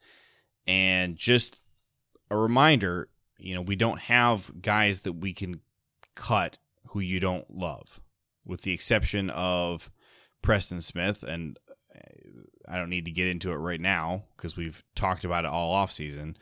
[0.68, 1.62] And just
[2.30, 5.62] a reminder, you know, we don't have guys that we can
[6.16, 8.02] cut who you don't love,
[8.46, 9.92] with the exception of
[10.42, 11.24] Preston Smith.
[11.24, 11.60] And
[12.68, 15.74] I don't need to get into it right now because we've talked about it all
[15.74, 16.38] off season.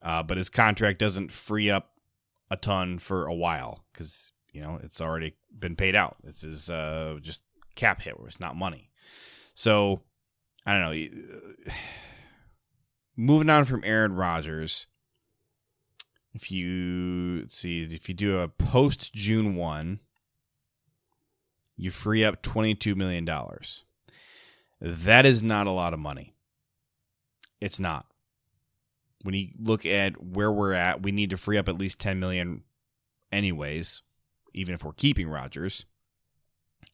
[0.00, 1.90] Uh, but his contract doesn't free up
[2.50, 6.16] a ton for a while because you know, it's already been paid out.
[6.22, 7.42] This is uh, just
[7.74, 8.90] cap hit where it's not money.
[9.54, 10.02] So
[10.66, 11.72] I don't know.
[13.16, 14.86] Moving on from Aaron Rodgers,
[16.32, 20.00] if you see if you do a post June one,
[21.76, 23.84] you free up twenty two million dollars.
[24.80, 26.34] That is not a lot of money.
[27.60, 28.06] It's not.
[29.22, 32.18] When you look at where we're at, we need to free up at least ten
[32.18, 32.64] million,
[33.30, 34.02] anyways,
[34.52, 35.84] even if we're keeping Rodgers,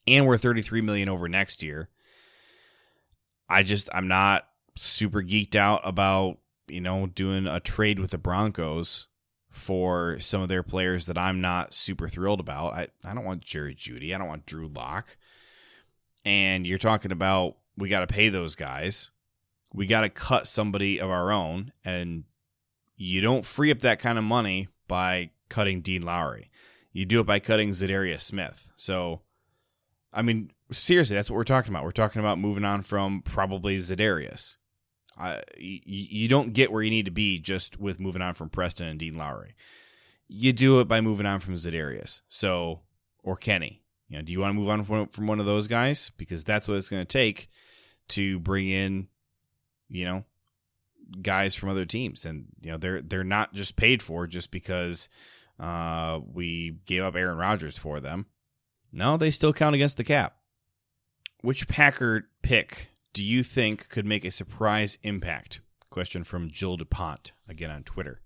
[0.07, 1.88] and we're thirty three million over next year.
[3.49, 6.38] I just I'm not super geeked out about
[6.69, 9.09] you know doing a trade with the Broncos
[9.51, 12.75] for some of their players that I'm not super thrilled about.
[12.75, 14.15] I, I don't want Jerry Jeudy.
[14.15, 15.17] I don't want Drew Lock.
[16.25, 19.11] And you're talking about we got to pay those guys.
[19.73, 21.73] We got to cut somebody of our own.
[21.85, 22.25] And
[22.97, 26.51] you don't free up that kind of money by cutting Dean Lowry.
[26.93, 28.69] You do it by cutting Za'Darius Smith.
[28.77, 29.21] So,
[30.13, 31.85] I mean, seriously, that's what we're talking about.
[31.85, 34.57] We're talking about moving on from probably Za'Darius.
[35.18, 38.48] Uh, you, you don't get where you need to be just with moving on from
[38.48, 39.54] Preston and Dean Lowry.
[40.28, 42.20] You do it by moving on from Za'Darius.
[42.28, 42.81] So,
[43.22, 43.83] or Kenny.
[44.09, 46.11] You know, do you want to move on from, from one of those guys?
[46.16, 47.48] Because that's what it's going to take
[48.09, 49.09] to bring in,
[49.90, 50.24] you know,
[51.22, 55.09] guys from other teams, and you know they're they're not just paid for just because
[55.59, 58.26] uh, we gave up Aaron Rodgers for them.
[58.92, 60.37] No, they still count against the cap.
[61.42, 65.61] Which Packard pick do you think could make a surprise impact?
[65.90, 68.21] Question from Jill DuPont, again on Twitter.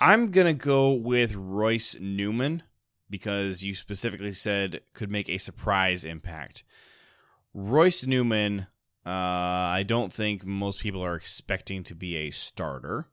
[0.00, 2.62] I'm going to go with Royce Newman
[3.10, 6.62] because you specifically said could make a surprise impact.
[7.54, 8.68] Royce Newman,
[9.04, 13.08] uh, I don't think most people are expecting to be a starter,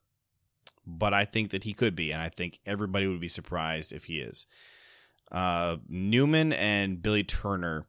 [0.86, 4.04] but I think that he could be, and I think everybody would be surprised if
[4.04, 4.46] he is.
[5.32, 7.86] Uh, Newman and Billy Turner,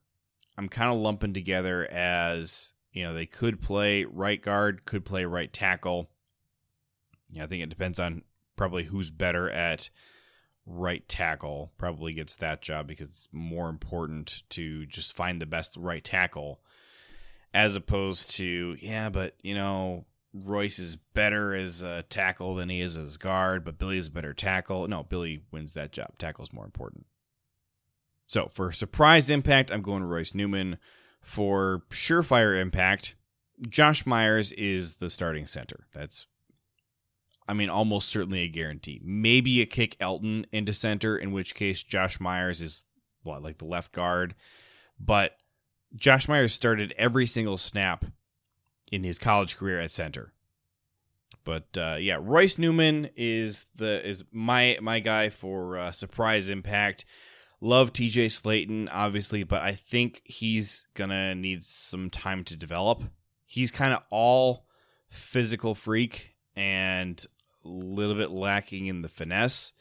[0.58, 5.24] I'm kind of lumping together as you know, they could play right guard, could play
[5.24, 6.10] right tackle.
[7.30, 8.24] Yeah, I think it depends on
[8.56, 9.92] probably who's better at
[10.66, 11.72] right tackle.
[11.78, 16.60] Probably gets that job because it's more important to just find the best right tackle
[17.54, 22.82] as opposed to, yeah, but you know, Royce is better as a tackle than he
[22.82, 24.88] is as guard, but Billy is a better tackle.
[24.88, 26.18] No, Billy wins that job.
[26.18, 27.06] Tackle's more important.
[28.26, 30.80] So for surprise impact, I'm going Royce Newman.
[31.22, 33.16] For surefire impact,
[33.68, 35.88] Josh Myers is the starting center.
[35.94, 36.26] That's,
[37.48, 39.02] I mean, almost certainly a guarantee.
[39.04, 42.86] Maybe you kick Elgton into center, in which case Josh Myers is
[43.24, 44.36] what, like the left guard.
[45.00, 45.38] But
[45.96, 48.06] Josh Myers started every single snap
[48.92, 50.34] in his college career at center.
[51.44, 57.06] But uh, yeah, Royce Newman is the is my my guy for uh, surprise impact.
[57.60, 63.02] Love TJ Slaton, obviously, but I think he's going to need some time to develop.
[63.46, 64.68] He's kind of all
[65.10, 67.24] physical freak and
[67.66, 69.74] a little bit lacking in the finesse,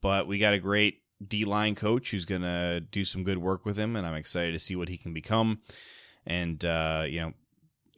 [0.00, 3.66] but we got a great D line coach who's going to do some good work
[3.66, 5.58] with him, and I'm excited to see what he can become.
[6.26, 7.32] And, uh, you know,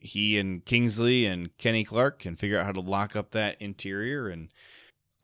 [0.00, 4.28] he and Kingsley and Kenny Clark can figure out how to lock up that interior
[4.28, 4.48] and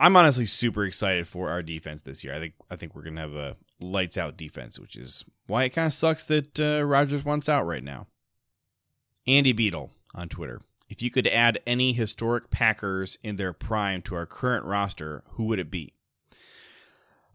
[0.01, 2.35] I'm honestly super excited for our defense this year.
[2.35, 5.71] I think I think we're gonna have a lights out defense, which is why it
[5.71, 8.07] kind of sucks that uh, Rodgers wants out right now.
[9.27, 10.63] Andy Beadle on Twitter.
[10.89, 15.45] If you could add any historic Packers in their prime to our current roster, who
[15.45, 15.93] would it be?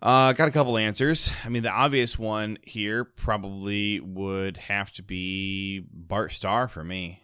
[0.01, 1.31] Uh, got a couple answers.
[1.45, 7.23] I mean, the obvious one here probably would have to be Bart Starr for me.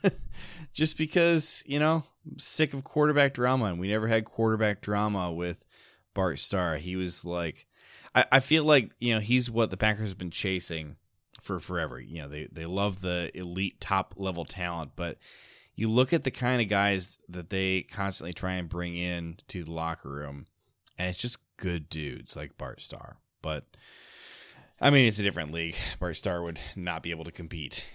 [0.74, 5.32] Just because, you know, I'm sick of quarterback drama, and we never had quarterback drama
[5.32, 5.64] with
[6.12, 6.76] Bart Starr.
[6.76, 7.66] He was like
[8.14, 10.96] I, I feel like you know he's what the Packers have been chasing
[11.40, 12.00] for forever.
[12.00, 15.18] You know they they love the elite top level talent, but
[15.74, 19.64] you look at the kind of guys that they constantly try and bring in to
[19.64, 20.46] the locker room,
[20.98, 23.16] and it's just good dudes like Bart Starr.
[23.40, 23.64] But
[24.80, 25.76] I mean, it's a different league.
[25.98, 27.86] Bart Starr would not be able to compete.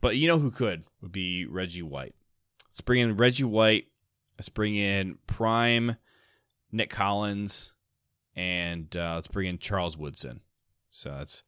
[0.00, 2.14] But you know who could would be Reggie White.
[2.68, 3.86] Let's bring in Reggie White.
[4.38, 5.96] Let's bring in prime
[6.72, 7.73] Nick Collins
[8.36, 10.40] and uh, let's bring in Charles Woodson.
[10.90, 11.42] So that's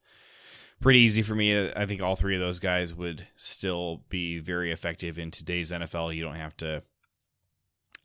[0.81, 1.69] pretty easy for me.
[1.71, 6.15] I think all three of those guys would still be very effective in today's NFL.
[6.15, 6.83] You don't have to.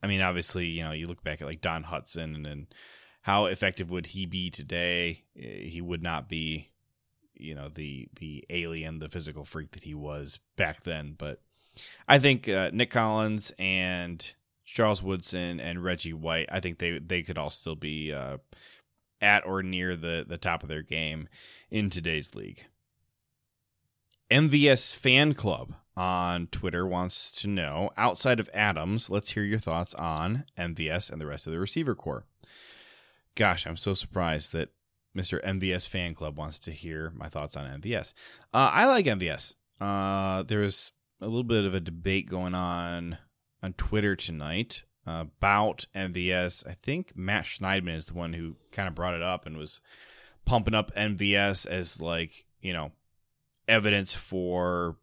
[0.03, 2.75] I mean, obviously, you know, you look back at like Don Hutson and, and
[3.23, 5.25] how effective would he be today?
[5.39, 6.71] Eh, he would not be,
[7.35, 11.15] you know, the the alien, the physical freak that he was back then.
[11.17, 11.41] But
[12.09, 14.35] I think uh, Nick Collins and
[14.65, 18.39] Charles Woodson and Reggie White, I think they they could all still be uh,
[19.21, 21.29] at or near the, the top of their game
[21.71, 22.67] in today's league.
[24.31, 29.95] MVS Fan Club on Twitter wants to know outside of Adams, let's hear your thoughts
[29.95, 32.25] on MVS and the rest of the receiver corps.
[33.35, 34.71] Gosh, I'm so surprised that
[35.17, 35.43] Mr.
[35.45, 38.15] MVS Fan Club wants to hear my thoughts on MVS.
[38.55, 39.55] Uh, I like MVS.
[39.81, 43.19] Uh, there's a little bit of a debate going on
[43.63, 46.67] on Twitter tonight uh, about MVS.
[46.67, 49.81] I think Matt Schneidman is the one who kind of brought it up and was
[50.45, 52.93] pumping up MVS as like, you know,
[53.69, 54.97] evidence for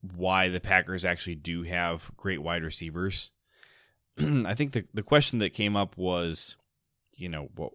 [0.00, 3.32] why the Packers actually do have great wide receivers.
[4.18, 6.56] I think the the question that came up was,
[7.14, 7.72] you know, what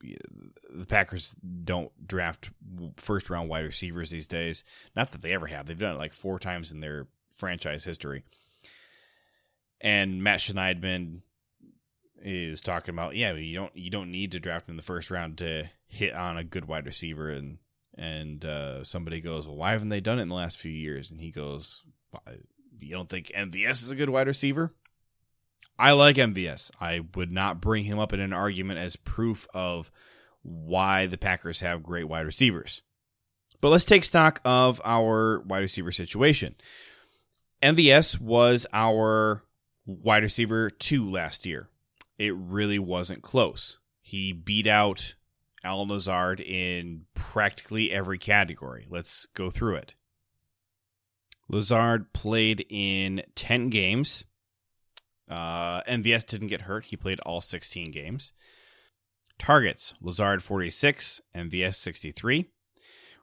[0.00, 2.50] the Packers don't draft
[2.96, 4.64] first round wide receivers these days.
[4.94, 5.66] Not that they ever have.
[5.66, 8.24] They've done it like four times in their franchise history.
[9.80, 11.20] And Matt Schneidman
[12.22, 15.38] is talking about, yeah, you don't you don't need to draft in the first round
[15.38, 17.58] to hit on a good wide receiver and
[17.96, 21.12] and uh, somebody goes, well, why haven't they done it in the last few years?
[21.12, 21.84] And he goes,
[22.80, 24.74] you don't think MVS is a good wide receiver?
[25.78, 26.70] I like MVS.
[26.80, 29.90] I would not bring him up in an argument as proof of
[30.42, 32.82] why the Packers have great wide receivers.
[33.60, 36.54] But let's take stock of our wide receiver situation.
[37.62, 39.42] MVS was our
[39.86, 41.68] wide receiver two last year.
[42.18, 43.78] It really wasn't close.
[44.00, 45.14] He beat out
[45.64, 48.86] Allen Lazard in practically every category.
[48.88, 49.94] Let's go through it.
[51.48, 54.24] Lazard played in 10 games.
[55.28, 56.86] Uh, MVS didn't get hurt.
[56.86, 58.32] He played all 16 games.
[59.38, 62.50] Targets Lazard 46, MVS 63.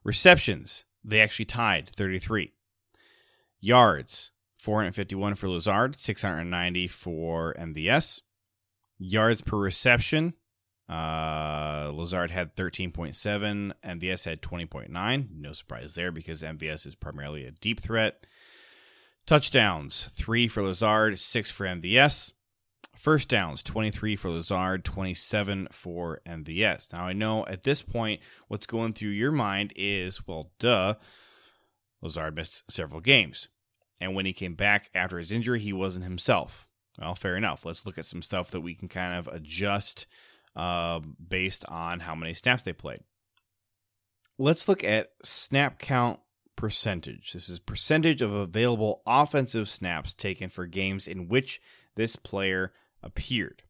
[0.03, 2.53] Receptions, they actually tied 33.
[3.59, 4.31] Yards
[4.61, 8.21] 451 for Lazard, 690 for MVS.
[8.99, 10.35] Yards per reception,
[10.87, 15.27] uh, Lazard had 13.7, MVS had 20.9.
[15.35, 18.27] No surprise there because MVS is primarily a deep threat.
[19.25, 22.31] Touchdowns, three for Lazard, six for MVS.
[22.95, 26.93] First downs, 23 for Lazard, 27 for MVS.
[26.93, 30.95] Now, I know at this point, what's going through your mind is, well, duh,
[32.03, 33.47] Lazard missed several games.
[34.01, 36.67] And when he came back after his injury, he wasn't himself.
[36.99, 37.63] Well, fair enough.
[37.63, 40.07] Let's look at some stuff that we can kind of adjust
[40.55, 43.01] uh, based on how many snaps they played.
[44.39, 46.19] Let's look at snap count
[46.55, 47.31] percentage.
[47.31, 51.61] This is percentage of available offensive snaps taken for games in which
[51.95, 52.73] this player
[53.03, 53.61] appeared.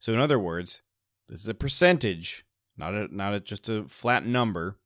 [0.00, 0.82] So, in other words,
[1.28, 2.44] this is a percentage,
[2.76, 4.78] not a, not a, just a flat number,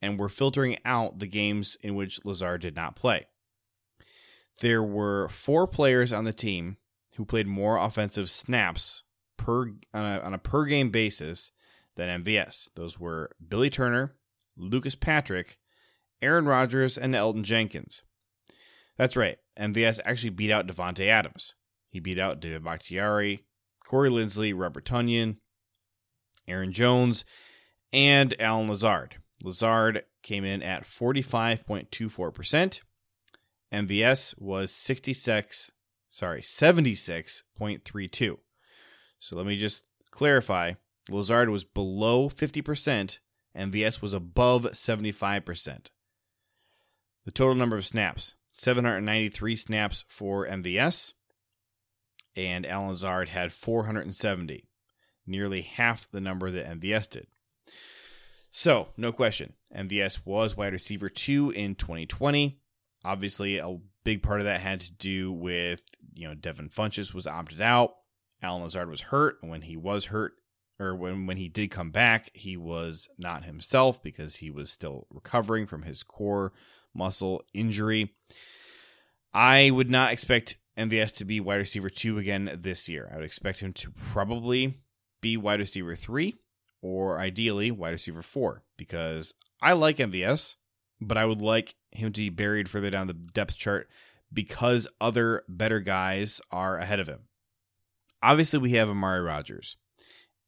[0.00, 3.26] and we're filtering out the games in which Lazard did not play.
[4.60, 6.76] There were four players on the team
[7.16, 9.02] who played more offensive snaps
[9.36, 11.50] per on a, on a per game basis
[11.96, 12.68] than MVS.
[12.76, 14.14] Those were Billy Turner,
[14.56, 15.58] Lucas Patrick,
[16.22, 18.02] Aaron Rodgers, and Elgton Jenkins.
[18.96, 19.38] That's right.
[19.58, 21.54] MVS actually beat out Davante Adams.
[21.88, 23.44] He beat out David Bakhtiari,
[23.84, 25.36] Corey Linsley, Robert Tonyan,
[26.46, 27.24] Aaron Jones,
[27.92, 29.16] and Allen Lazard.
[29.42, 32.80] Lazard came in at 45.24%.
[33.72, 35.70] MVS was 66,
[36.08, 38.38] sorry, 76.32.
[39.18, 40.72] So let me just clarify.
[41.08, 43.18] Lazard was below 50%,
[43.56, 45.90] MVS was above 75%.
[47.24, 51.14] The total number of snaps 793 snaps for MVS,
[52.36, 54.68] and Allen Lazard had 470,
[55.26, 57.26] nearly half the number that MVS did.
[58.50, 62.59] So, no question, MVS was wide receiver two in 2020.
[63.04, 65.82] Obviously, a big part of that had to do with,
[66.14, 67.94] you know, Devin Funchess was opted out.
[68.42, 69.36] Allen Lazard was hurt.
[69.40, 70.32] When he was hurt,
[70.78, 75.06] or when, when he did come back, he was not himself because he was still
[75.10, 76.52] recovering from his core
[76.94, 78.14] muscle injury.
[79.32, 83.10] I would not expect MVS to be wide receiver two again this year.
[83.12, 84.80] I would expect him to probably
[85.20, 86.36] be wide receiver three
[86.82, 90.56] or ideally wide receiver four because I like MVS,
[91.00, 93.88] but I would like him to be buried further down the depth chart
[94.32, 97.20] because other better guys are ahead of him.
[98.22, 99.76] Obviously, we have Amari Rogers,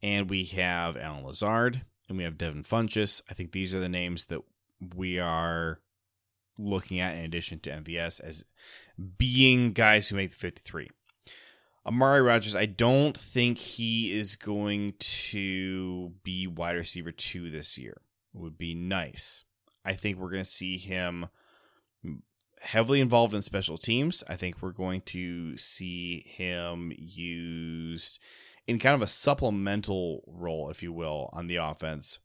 [0.02, 3.22] and we have Allen Lazard and we have Devin Funchess.
[3.30, 4.40] I think these are the names that
[4.94, 5.80] we are
[6.58, 8.44] looking at in addition to MVS as
[9.16, 10.90] being guys who make the 53.
[11.86, 18.02] Amari Rogers, I don't think he is going to be wide receiver two this year.
[18.34, 19.44] It would be nice.
[19.84, 21.26] I think we're going to see him
[22.60, 24.22] heavily involved in special teams.
[24.28, 28.20] I think we're going to see him used
[28.66, 32.20] in kind of a supplemental role, if you will, on the offense.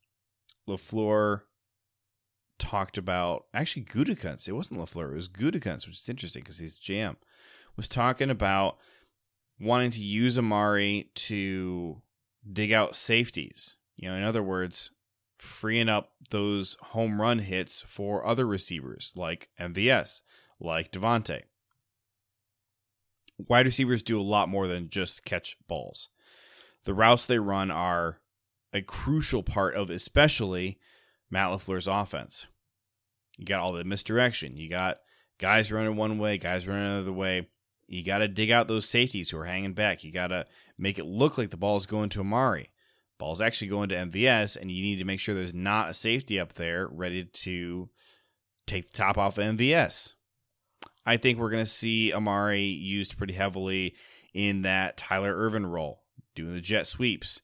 [0.69, 1.41] LaFleur
[2.59, 4.47] talked about actually Gutekunst.
[4.47, 7.17] It wasn't LaFleur, it was Gutekunst, which is interesting because he's jam.
[7.75, 8.77] Was talking about
[9.59, 12.01] wanting to use Amari to
[12.51, 13.77] dig out safeties.
[13.95, 14.91] You know, in other words,
[15.39, 20.21] freeing up those home run hits for other receivers like MVS,
[20.59, 21.41] like Davante.
[23.37, 26.09] Wide receivers do a lot more than just catch balls.
[26.85, 28.19] The routes they run are
[28.73, 30.79] a crucial part of especially
[31.29, 32.47] Matt LaFleur's offense.
[33.37, 34.57] You got all the misdirection.
[34.57, 34.97] You got
[35.37, 37.47] guys running one way, guys running another way.
[37.87, 40.03] You got to dig out those safeties who are hanging back.
[40.03, 40.45] You got to
[40.77, 42.69] make it look like the ball is going to Amari.
[43.19, 46.39] Ball's actually going to MVS, and you need to make sure there's not a safety
[46.39, 47.89] up there ready to
[48.67, 50.13] take the top off of MVS.
[51.05, 53.95] I think we're going to see Amari used pretty heavily
[54.33, 56.03] in that Tyler Ervin role,
[56.35, 57.41] doing the jet sweeps.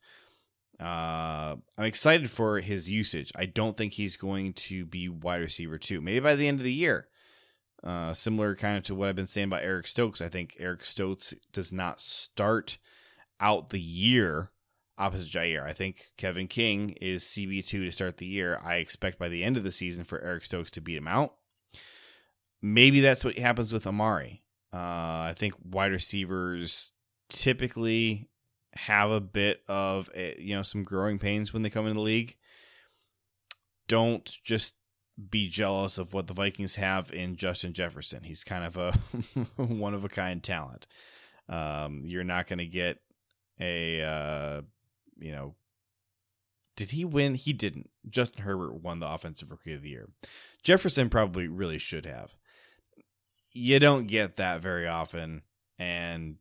[0.80, 3.32] Uh, I'm excited for his usage.
[3.36, 6.02] I don't think he's going to be wide receiver two.
[6.02, 7.08] Maybe by the end of the year.
[7.84, 10.22] Uh, similar kind of to what I've been saying about Eric Stokes.
[10.22, 12.78] I think Eric Stokes does not start
[13.42, 14.52] out the year
[14.98, 15.64] opposite Jaire.
[15.64, 18.60] I think Kevin King is CB2 to start the year.
[18.64, 21.36] I expect by the end of the season for Eric Stokes to beat him out.
[22.62, 24.44] Maybe that's what happens with Amari.
[24.74, 24.78] Uh,
[25.30, 26.94] I think wide receivers
[27.30, 28.30] typically
[28.74, 32.02] have a bit of a, you know some growing pains when they come into the
[32.02, 32.38] league.
[33.88, 34.76] Don't just
[35.30, 38.24] be jealous of what the Vikings have in Justin Jefferson.
[38.24, 38.92] He's kind of a
[39.64, 40.88] one of a kind talent.
[41.50, 43.00] Um, you're not going to get
[43.60, 44.62] a uh,
[45.24, 45.56] you know.
[46.76, 47.36] Did he win?
[47.36, 47.90] He didn't.
[48.10, 50.10] Justin Herbert won the offensive rookie of the year.
[50.64, 52.34] Jefferson probably really should have.
[53.52, 55.44] You don't get that very often,
[55.78, 56.38] and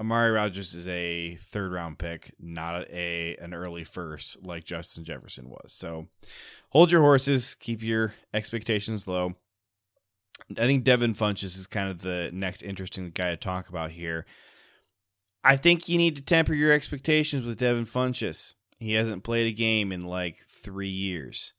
[0.00, 5.50] Amari Rogers is a third round pick, not a an early first like Justin Jefferson
[5.50, 5.72] was.
[5.72, 6.06] So
[6.70, 9.34] hold your horses, keep your expectations low.
[10.52, 14.26] I think Devin Funchess is kind of the next interesting guy to talk about here.
[15.44, 18.54] I think you need to temper your expectations with Devin Funchess.
[18.78, 21.52] He hasn't played a game in like three years.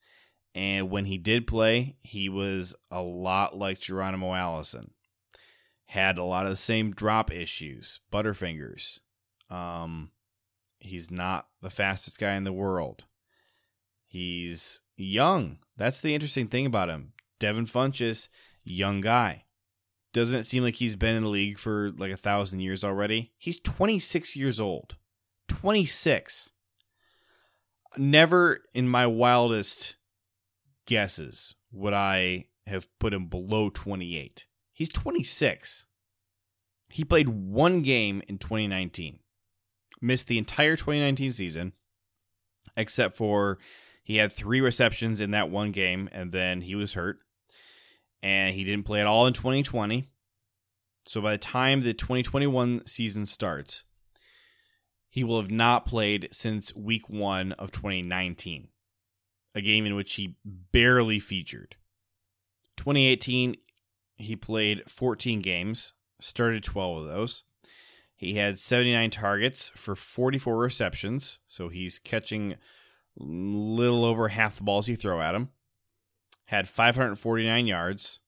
[0.55, 4.91] And when he did play, he was a lot like Geronimo Allison
[5.87, 8.99] had a lot of the same drop issues, butterfingers.
[9.49, 10.11] Um,
[10.79, 13.03] he's not the fastest guy in the world.
[14.07, 15.59] He's young.
[15.77, 17.13] That's the interesting thing about him.
[17.39, 18.29] Devin Funchess,
[18.63, 19.44] young guy.
[20.15, 23.33] Doesn't it seem like he's been in the league for like a thousand years already?
[23.37, 24.95] He's 26 years old.
[25.49, 26.53] 26.
[27.97, 29.97] Never in my wildest
[30.85, 34.45] guesses would I have put him below 28.
[34.71, 35.85] He's 26.
[36.87, 39.19] He played one game in 2019,
[40.01, 41.73] missed the entire 2019 season,
[42.77, 43.57] except for
[44.01, 47.19] he had three receptions in that one game, and then he was hurt.
[48.25, 50.09] And he didn't play at all in 2020.
[51.07, 53.83] So by the time the 2021 season starts,
[55.07, 58.69] he will have not played since week one of 2019,
[59.53, 61.75] a game in which he barely featured.
[62.77, 63.57] 2018,
[64.15, 67.43] he played 14 games, started 12 of those.
[68.15, 72.55] He had 79 targets for 44 receptions, so he's catching
[73.15, 75.49] little over half the balls you throw at him.
[76.45, 78.19] Had 549 yards,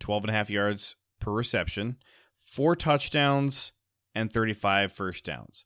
[0.00, 1.96] 12 and a half yards per reception,
[2.40, 3.72] four touchdowns,
[4.14, 5.64] and 35 first downs.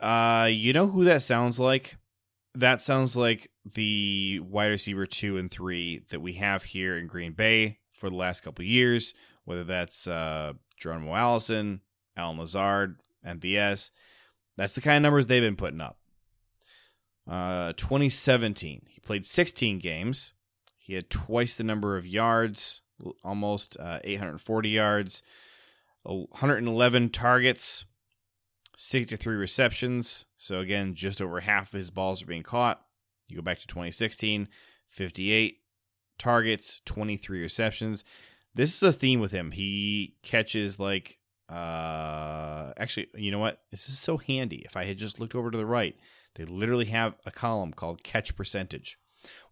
[0.00, 1.96] Uh, you know who that sounds like?
[2.54, 7.32] That sounds like the wide receiver two and three that we have here in Green
[7.32, 11.80] Bay for the last couple years, whether that's uh, Geronimo Allison,
[12.16, 13.90] Allen Lazard, MVS.
[14.56, 15.98] That's the kind of numbers they've been putting up.
[17.28, 20.34] Uh, 2017, he played 16 games.
[20.84, 22.82] He had twice the number of yards,
[23.24, 25.22] almost uh, 840 yards,
[26.02, 27.86] 111 targets,
[28.76, 30.26] 63 receptions.
[30.36, 32.82] So, again, just over half of his balls are being caught.
[33.28, 34.46] You go back to 2016,
[34.88, 35.56] 58
[36.18, 38.04] targets, 23 receptions.
[38.54, 39.52] This is a theme with him.
[39.52, 41.16] He catches like
[41.48, 43.62] uh actually, you know what?
[43.70, 44.62] This is so handy.
[44.66, 45.96] If I had just looked over to the right,
[46.34, 48.98] they literally have a column called catch percentage.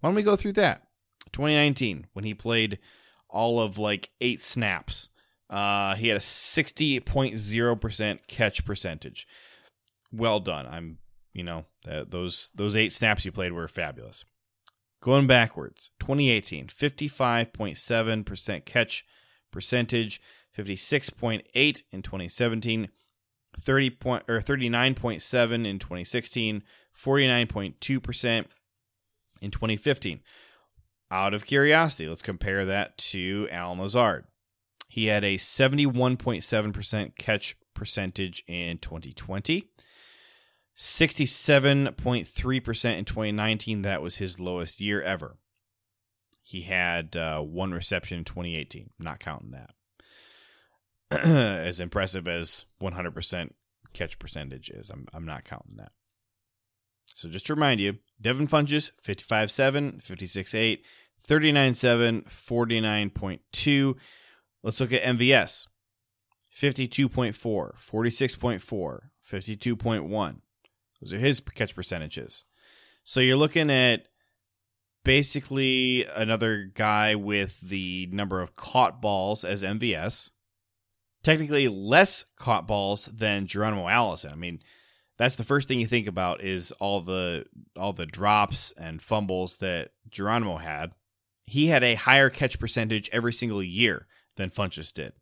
[0.00, 0.88] Why don't we go through that?
[1.32, 2.78] 2019 when he played
[3.28, 5.08] all of like 8 snaps.
[5.50, 9.26] Uh he had a 60.0% catch percentage.
[10.12, 10.66] Well done.
[10.66, 10.98] I'm,
[11.32, 14.24] you know, those those 8 snaps you played were fabulous.
[15.02, 19.04] Going backwards, 2018, 55.7% catch
[19.50, 20.20] percentage,
[20.56, 22.88] 56.8 in 2017,
[23.58, 26.62] 30 point or 39.7 in 2016,
[26.96, 28.44] 49.2%
[29.40, 30.20] in 2015.
[31.12, 34.24] Out of curiosity, let's compare that to Al Lazard.
[34.88, 39.68] He had a 71.7% catch percentage in 2020.
[40.74, 43.82] 67.3% in 2019.
[43.82, 45.36] That was his lowest year ever.
[46.42, 48.88] He had uh, one reception in 2018.
[48.98, 49.74] not counting that.
[51.26, 53.50] as impressive as 100%
[53.92, 55.92] catch percentage is, I'm, I'm not counting that.
[57.14, 60.80] So just to remind you, Devin Funchess, 55.7, 56.8,
[61.26, 63.94] 39.7, 49.2.
[64.62, 65.68] Let's look at MVS.
[66.54, 69.00] 52.4, 46.4,
[69.30, 70.36] 52.1.
[71.00, 72.44] Those are his catch percentages.
[73.04, 74.06] So you're looking at
[75.04, 80.30] basically another guy with the number of caught balls as MVS.
[81.22, 84.32] Technically less caught balls than Geronimo Allison.
[84.32, 84.60] I mean,
[85.18, 87.46] that's the first thing you think about is all the
[87.76, 90.92] all the drops and fumbles that Geronimo had.
[91.44, 95.12] He had a higher catch percentage every single year than Funchess did.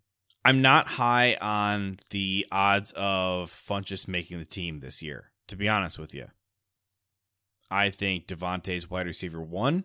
[0.44, 5.68] I'm not high on the odds of Funchess making the team this year, to be
[5.68, 6.28] honest with you.
[7.70, 9.84] I think Davante's wide receiver one.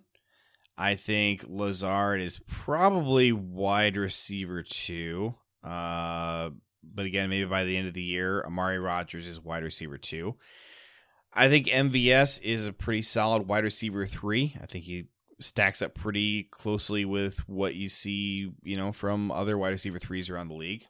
[0.77, 5.35] I think Lazard is probably wide receiver two.
[5.63, 6.51] Uh,
[6.83, 10.35] but again, maybe by the end of the year, Amari Rogers is wide receiver two.
[11.33, 14.55] I think MVS is a pretty solid wide receiver three.
[14.61, 15.07] I think he
[15.39, 20.29] stacks up pretty closely with what you see, you know, from other wide receiver threes
[20.29, 20.85] around the league.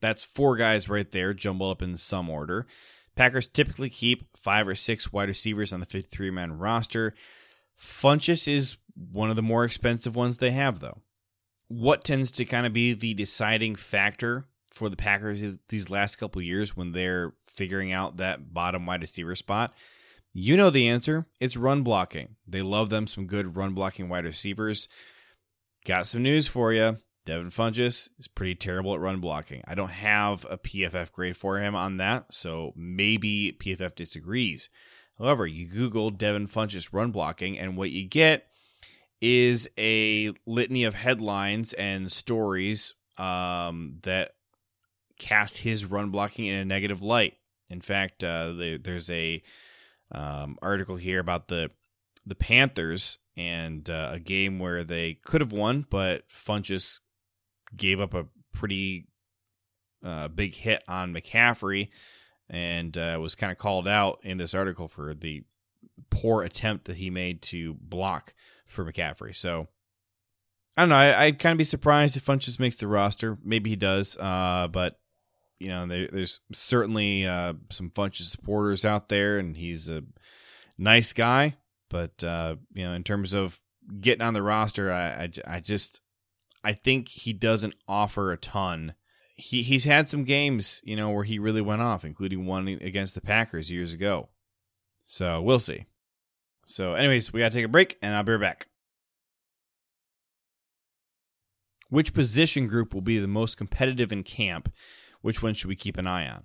[0.00, 2.66] That's four guys right there, jumbled up in some order.
[3.16, 7.14] Packers typically keep five or six wide receivers on the 53 man roster.
[7.76, 11.02] Funchess is one of the more expensive ones they have, though.
[11.66, 16.40] What tends to kind of be the deciding factor for the Packers these last couple
[16.40, 19.74] years when they're figuring out that bottom wide receiver spot?
[20.32, 21.26] You know the answer.
[21.40, 22.36] It's run blocking.
[22.46, 24.88] They love them some good run blocking wide receivers.
[25.84, 26.98] Got some news for you.
[27.24, 29.62] Devin Funchess is pretty terrible at run blocking.
[29.66, 34.70] I don't have a PFF grade for him on that, so maybe PFF disagrees.
[35.18, 38.46] However, you Google Devin Funchess run blocking, and what you get
[39.20, 44.30] is a litany of headlines and stories um, that
[45.18, 47.34] cast his run blocking in a negative light.
[47.68, 49.42] In fact, uh, the, there's a
[50.12, 51.70] um, article here about the
[52.26, 57.00] the Panthers and uh, a game where they could have won, but Funchess
[57.74, 59.06] gave up a pretty
[60.04, 61.88] uh, big hit on McCaffrey
[62.50, 65.44] and uh, was kind of called out in this article for the
[66.10, 68.34] poor attempt that he made to block
[68.66, 69.34] for McCaffrey.
[69.34, 69.68] So
[70.76, 70.96] I don't know.
[70.96, 73.38] I, would kind of be surprised if Funchess makes the roster.
[73.42, 74.98] Maybe he does, uh, but
[75.58, 80.04] you know, there, there's certainly uh, some Funchess supporters out there, and he's a
[80.76, 81.56] nice guy.
[81.90, 83.60] But uh, you know, in terms of
[84.00, 86.02] getting on the roster, I, I, I just
[86.62, 88.94] I think he doesn't offer a ton.
[89.34, 93.14] He he's had some games, you know, where he really went off, including one against
[93.14, 94.28] the Packers years ago.
[95.04, 95.86] So we'll see.
[96.66, 98.68] So, anyways, we gotta take a break, and I'll be right back.
[101.88, 104.70] Which position group will be the most competitive in camp?
[105.20, 106.44] Which one should we keep an eye on?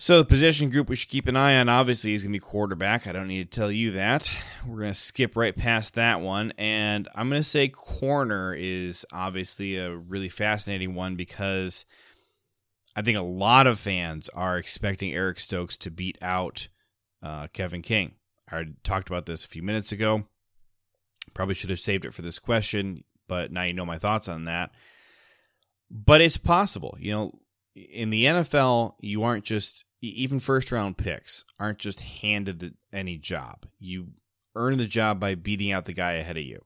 [0.00, 2.40] So the position group we should keep an eye on obviously is going to be
[2.40, 3.06] quarterback.
[3.06, 4.32] I don't need to tell you that.
[4.64, 9.04] We're going to skip right past that one and I'm going to say corner is
[9.12, 11.84] obviously a really fascinating one because
[12.94, 16.68] I think a lot of fans are expecting Eric Stokes to beat out
[17.20, 18.14] uh, Kevin King.
[18.50, 20.24] I talked about this a few minutes ago.
[21.34, 24.44] Probably should have saved it for this question, but now you know my thoughts on
[24.44, 24.70] that.
[25.90, 26.96] But it's possible.
[27.00, 27.32] You know,
[27.74, 33.18] in the NFL, you aren't just even first round picks aren't just handed the, any
[33.18, 33.66] job.
[33.78, 34.08] You
[34.54, 36.64] earn the job by beating out the guy ahead of you.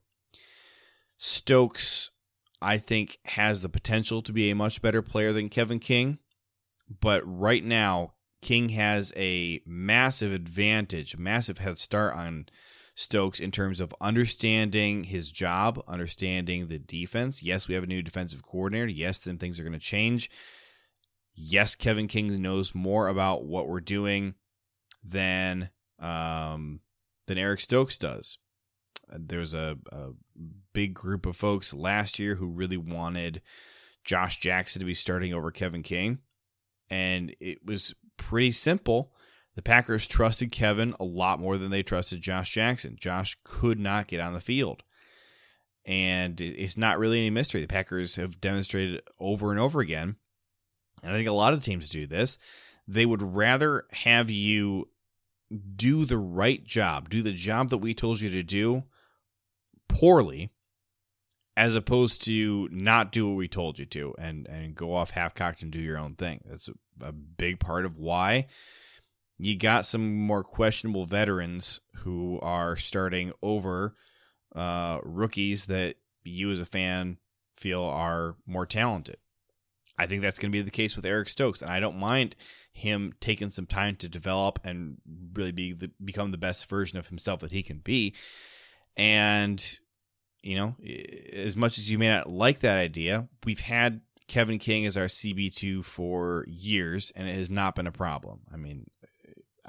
[1.17, 2.11] Stokes,
[2.61, 6.19] I think, has the potential to be a much better player than Kevin King,
[7.01, 12.47] but right now, King has a massive advantage, massive head start on
[12.95, 17.41] Stokes in terms of understanding his job, understanding the defense.
[17.41, 18.87] Yes, we have a new defensive coordinator.
[18.87, 20.29] Yes, then things are going to change
[21.35, 24.35] yes, Kevin King knows more about what we're doing
[25.03, 25.69] than
[25.99, 26.81] um,
[27.27, 28.37] than Eric Stokes does.
[29.09, 30.09] There was a, a
[30.73, 33.41] big group of folks last year who really wanted
[34.03, 36.19] Josh Jackson to be starting over Kevin King,
[36.89, 39.13] and it was pretty simple.
[39.55, 42.95] The Packers trusted Kevin a lot more than they trusted Josh Jackson.
[42.99, 44.83] Josh could not get on the field.
[45.85, 47.61] And it's not really any mystery.
[47.61, 50.15] The Packers have demonstrated over and over again
[51.03, 52.37] and I think a lot of teams do this,
[52.87, 54.89] they would rather have you
[55.75, 58.83] do the right job, do the job that we told you to do
[59.87, 60.51] poorly,
[61.55, 65.35] as opposed to not do what we told you to and, and go off half
[65.35, 66.41] cocked and do your own thing.
[66.45, 68.47] That's a, a big part of why
[69.37, 73.95] you got some more questionable veterans who are starting over
[74.55, 77.17] uh, rookies that you as a fan
[77.57, 79.17] feel are more talented.
[79.97, 82.35] I think that's going to be the case with Eric Stokes, and I don't mind
[82.71, 84.97] him taking some time to develop and
[85.33, 88.15] really be the, become the best version of himself that he can be.
[88.97, 89.63] And
[90.41, 90.75] you know,
[91.31, 95.05] as much as you may not like that idea, we've had Kevin King as our
[95.05, 98.41] CB2 for years, and it has not been a problem.
[98.53, 98.89] I mean,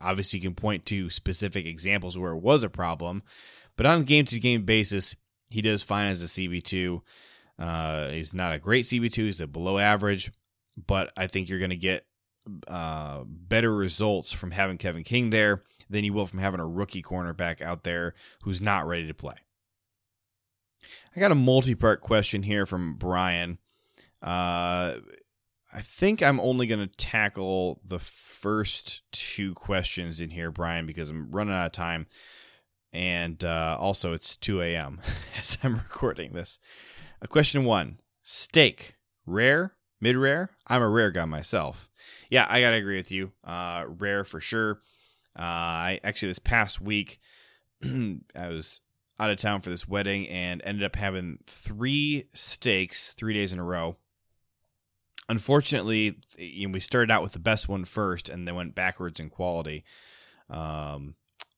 [0.00, 3.22] obviously, you can point to specific examples where it was a problem,
[3.76, 5.14] but on a game to game basis,
[5.48, 7.00] he does fine as a CB2.
[7.58, 9.16] Uh, he's not a great CB2.
[9.16, 10.32] He's a below average,
[10.86, 12.06] but I think you're going to get
[12.68, 17.02] uh, better results from having Kevin King there than you will from having a rookie
[17.02, 19.36] cornerback out there who's not ready to play.
[21.14, 23.58] I got a multi part question here from Brian.
[24.22, 24.96] Uh,
[25.74, 31.10] I think I'm only going to tackle the first two questions in here, Brian, because
[31.10, 32.06] I'm running out of time.
[32.92, 35.00] And uh, also, it's 2 a.m.
[35.38, 36.60] as I'm recording this.
[37.20, 38.94] Uh, question one Steak,
[39.26, 40.50] rare, mid rare?
[40.68, 41.90] I'm a rare guy myself.
[42.30, 43.32] Yeah, I got to agree with you.
[43.42, 44.80] Uh, rare for sure.
[45.36, 47.18] Uh, I actually, this past week,
[47.84, 48.80] I was
[49.18, 53.58] out of town for this wedding and ended up having three steaks three days in
[53.58, 53.96] a row.
[55.28, 59.18] Unfortunately, you know, we started out with the best one first and then went backwards
[59.18, 59.84] in quality
[60.50, 61.14] um,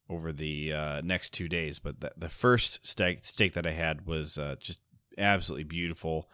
[0.08, 1.78] over the uh, next two days.
[1.78, 4.80] But the, the first steak steak that I had was uh, just
[5.18, 6.30] absolutely beautiful,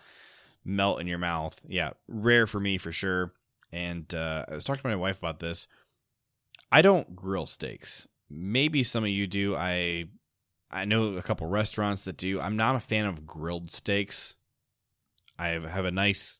[0.65, 1.61] melt in your mouth.
[1.67, 3.33] Yeah, rare for me for sure.
[3.73, 5.67] And uh, I was talking to my wife about this.
[6.71, 8.07] I don't grill steaks.
[8.29, 9.57] Maybe some of you do.
[9.57, 10.09] I
[10.71, 12.41] I know a couple restaurants that do.
[12.41, 14.37] I'm not a fan of grilled steaks.
[15.39, 16.39] I have a nice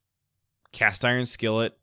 [0.73, 1.79] cast iron skillet,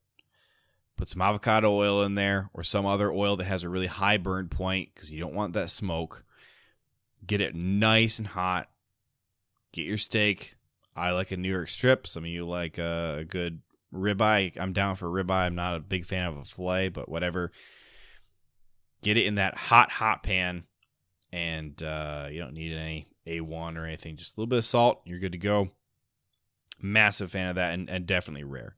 [0.97, 4.17] put some avocado oil in there or some other oil that has a really high
[4.17, 6.25] burn point because you don't want that smoke.
[7.25, 8.69] Get it nice and hot.
[9.71, 10.55] Get your steak.
[10.95, 12.07] I like a New York strip.
[12.07, 13.61] Some of you like a, good
[13.93, 14.59] ribeye.
[14.59, 15.45] I'm down for ribeye.
[15.45, 17.51] I'm not a big fan of a fillet, but whatever.
[19.01, 20.65] Get it in that hot, hot pan
[21.31, 24.17] and uh, you don't need any A1 or anything.
[24.17, 25.69] Just a little bit of salt, you're good to go.
[26.81, 28.75] Massive fan of that, and, and definitely rare.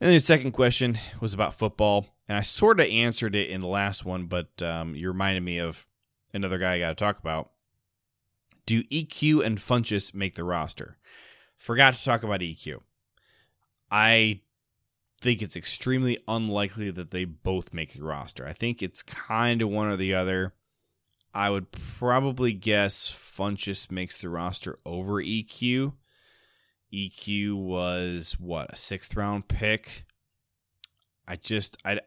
[0.00, 3.60] And then the second question was about football, and I sort of answered it in
[3.60, 5.86] the last one, but um, you reminded me of
[6.34, 7.50] another guy I got to talk about.
[8.66, 10.98] Do EQ and Funchess make the roster?
[11.56, 12.80] Forgot to talk about EQ.
[13.90, 14.40] I
[15.20, 18.46] think it's extremely unlikely that they both make the roster.
[18.46, 20.52] I think it's kind of one or the other.
[21.34, 25.92] I would probably guess Funchess makes the roster over EQ.
[26.92, 30.04] EQ was what a sixth round pick.
[31.26, 32.00] I just I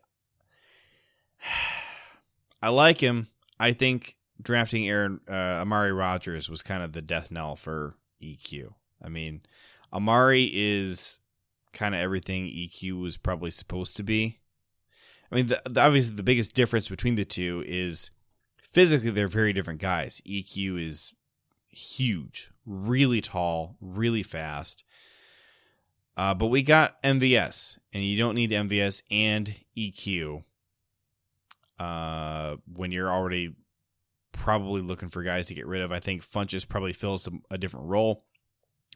[2.62, 3.30] I like him.
[3.60, 8.74] I think drafting Aaron uh, Amari Rogers was kind of the death knell for EQ.
[9.02, 9.42] I mean,
[9.94, 11.20] Amari is
[11.74, 14.40] kind of everything EQ was probably supposed to be.
[15.32, 18.12] I mean, the, the, obviously the biggest difference between the two is
[18.72, 20.22] physically they're very different guys.
[20.28, 21.14] EQ is
[21.76, 24.84] huge, really tall, really fast.
[26.18, 30.44] Uh, but we got MVS, and you don't need MVS and EQ
[31.78, 33.54] uh, when you're already
[34.32, 35.92] probably looking for guys to get rid of.
[35.92, 38.24] I think Funchess probably fills a, different role.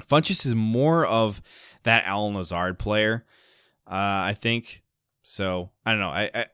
[0.10, 1.42] Funchess is more of
[1.84, 3.26] that Allen Lazard player,
[3.86, 4.84] uh, I think.
[5.24, 6.10] So I don't know.
[6.10, 6.46] I, I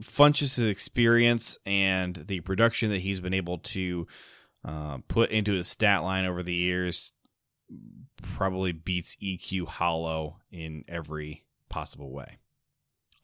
[0.00, 4.06] Funchess' experience and the production that he's been able to
[4.64, 7.12] uh, put into his stat line over the years
[8.22, 12.38] probably beats EQ hollow in every possible way.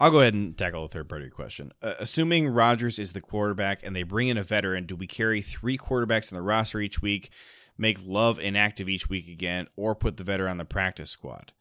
[0.00, 1.72] I'll go ahead and tackle the third party question.
[1.82, 5.42] Uh, assuming Rodgers is the quarterback and they bring in a veteran, do we carry
[5.42, 7.30] three quarterbacks in the roster each week,
[7.76, 11.52] make Love inactive each week again, or put the veteran on the practice squad?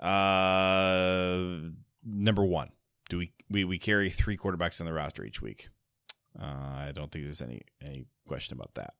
[0.00, 1.58] Uh,
[2.04, 2.70] number one,
[3.08, 5.68] do we we, we carry three quarterbacks in the roster each week.
[6.40, 8.94] Uh, I don't think there's any any question about that.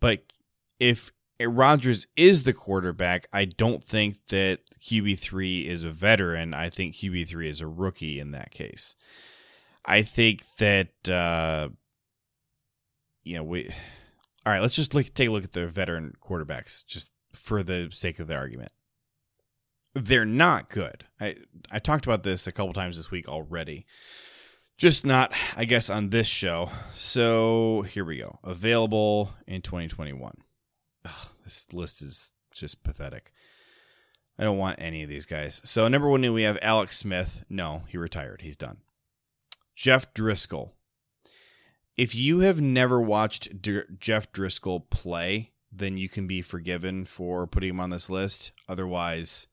[0.00, 0.32] But
[0.78, 6.54] if Rodgers is the quarterback, I don't think that QB three is a veteran.
[6.54, 8.94] I think QB three is a rookie in that case.
[9.84, 11.68] I think that uh,
[13.22, 13.70] you know we.
[14.46, 17.88] All right, let's just look, take a look at the veteran quarterbacks, just for the
[17.90, 18.72] sake of the argument.
[19.94, 21.04] they're not good.
[21.20, 21.36] I
[21.70, 23.86] I talked about this a couple times this week already.
[24.76, 26.70] Just not, I guess, on this show.
[26.94, 28.38] So here we go.
[28.42, 30.34] Available in 2021.
[31.04, 33.32] Ugh, this list is just pathetic.
[34.38, 35.60] I don't want any of these guys.
[35.64, 37.44] So number one, we have Alex Smith.
[37.48, 38.42] No, he retired.
[38.42, 38.78] He's done.
[39.76, 40.72] Jeff Driskel.
[41.96, 47.70] If you have never watched Jeff Driskel play, then you can be forgiven for putting
[47.70, 48.50] him on this list.
[48.68, 49.46] Otherwise,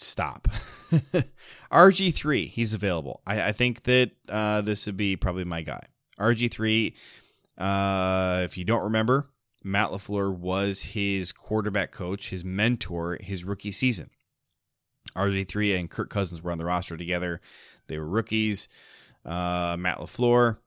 [0.00, 0.48] stop.
[1.72, 3.20] RG3, he's available.
[3.26, 5.82] I, I think that uh, this would be probably my guy.
[6.18, 6.94] RG3,
[7.58, 9.30] uh, if you don't remember,
[9.62, 14.10] Matt LaFleur was his quarterback coach, his mentor, his rookie season.
[15.16, 17.40] RG3 and Kirk Cousins were on the roster together.
[17.88, 18.68] They were rookies.
[19.24, 20.58] Uh, Matt LaFleur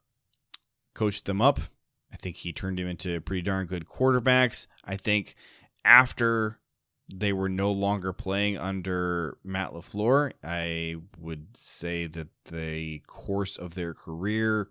[0.94, 1.60] coached them up.
[2.12, 4.66] I think he turned him into pretty darn good quarterbacks.
[4.84, 5.34] I think
[5.84, 6.60] after
[7.12, 13.74] they were no longer playing under Matt LaFleur, I would say that the course of
[13.74, 14.68] their career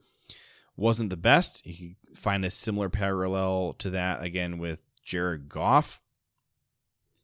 [0.76, 1.66] wasn't the best.
[1.66, 6.02] You can find a similar parallel to that again with Jared Goff.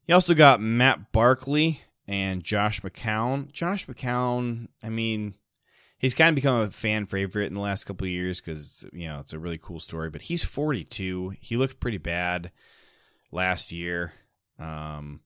[0.06, 3.52] You also got Matt Barkley and Josh McCown.
[3.52, 5.36] Josh McCown, I mean,
[5.98, 9.08] he's kind of become a fan favorite in the last couple of years because you
[9.08, 10.10] know it's a really cool story.
[10.10, 11.34] But he's 42.
[11.40, 12.52] He looked pretty bad
[13.32, 14.14] last year.
[14.60, 15.22] Um,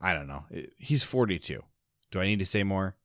[0.00, 0.44] I don't know.
[0.78, 1.62] He's 42.
[2.10, 2.96] Do I need to say more?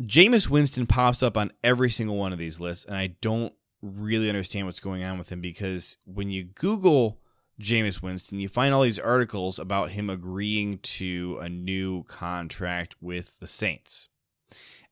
[0.00, 4.28] Jameis Winston pops up on every single one of these lists, and I don't really
[4.28, 7.20] understand what's going on with him because when you Google
[7.60, 13.38] Jameis Winston, you find all these articles about him agreeing to a new contract with
[13.38, 14.08] the Saints.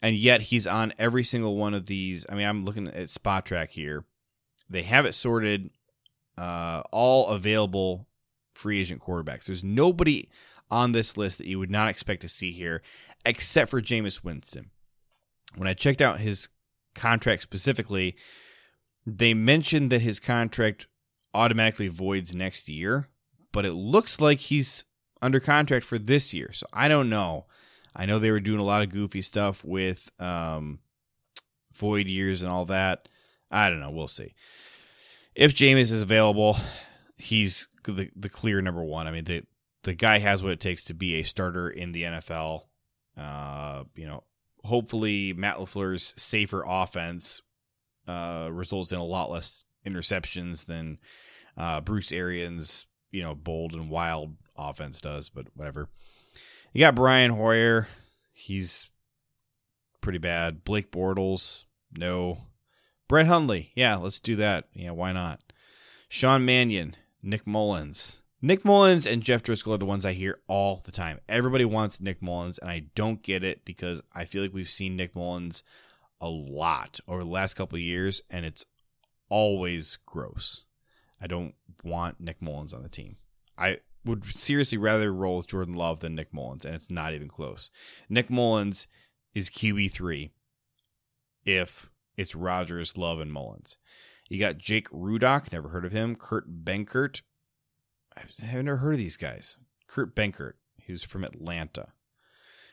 [0.01, 2.27] And yet he's on every single one of these.
[2.29, 4.05] I mean, I'm looking at Spotrac here.
[4.69, 5.71] They have it sorted,
[6.39, 8.07] uh, all available
[8.55, 9.45] free agent quarterbacks.
[9.45, 10.29] There's nobody
[10.71, 12.83] on this list that you would not expect to see here
[13.25, 14.71] except for Jameis Winston.
[15.57, 16.49] When I checked out his
[16.95, 18.17] contract specifically,
[19.07, 20.87] they mentioned that his contract
[21.35, 23.09] automatically voids next year,
[23.53, 24.85] but it looks like he's
[25.21, 26.53] under contract for this year.
[26.53, 27.47] So I don't know.
[27.95, 30.81] I know they were doing a lot of goofy stuff with um,
[31.75, 33.09] void years and all that.
[33.51, 33.91] I don't know.
[33.91, 34.35] We'll see.
[35.35, 36.57] If Jameis is available,
[37.23, 39.07] he's the the clear number one.
[39.07, 39.45] I mean, the
[39.85, 42.63] the guy has what it takes to be a starter in the NFL.
[43.17, 44.25] Uh, you know,
[44.65, 47.43] hopefully Matt LaFleur's safer offense
[48.09, 50.99] uh, results in a lot less interceptions than
[51.57, 55.89] uh, Bruce Arians, you know, bold and wild offense does, but whatever.
[56.73, 57.89] You got Brian Hoyer.
[58.33, 58.91] He's
[60.01, 60.65] pretty bad.
[60.65, 61.65] Blake Bortles,
[61.97, 62.39] no.
[63.09, 64.69] Brett Hundley, yeah, let's do that.
[64.73, 65.41] Yeah, why not?
[66.09, 68.21] Sean Mannion, Nick Mullens.
[68.41, 71.21] Nick Mullens and Jeff Driskel are the ones I hear all the time.
[71.29, 74.97] Everybody wants Nick Mullens, and I don't get it because I feel like we've seen
[74.97, 75.63] Nick Mullens
[76.21, 78.65] a lot over the last couple of years, and it's
[79.29, 80.65] always gross.
[81.21, 81.55] I don't
[81.85, 83.17] want Nick Mullens on the team.
[83.57, 87.29] I would seriously rather roll with Jordan Love than Nick Mullens, and it's not even
[87.29, 87.71] close.
[88.09, 88.89] Nick Mullens
[89.35, 90.31] is QB3
[91.45, 93.79] if it's Rodgers, Love, and Mullens.
[94.33, 96.17] You got Jake Rudock, never heard of him.
[96.17, 97.21] Kurt Benkert,
[98.17, 99.59] I've never heard of these guys.
[99.89, 100.55] Kurt Benkert,
[100.87, 101.89] who's from Atlanta.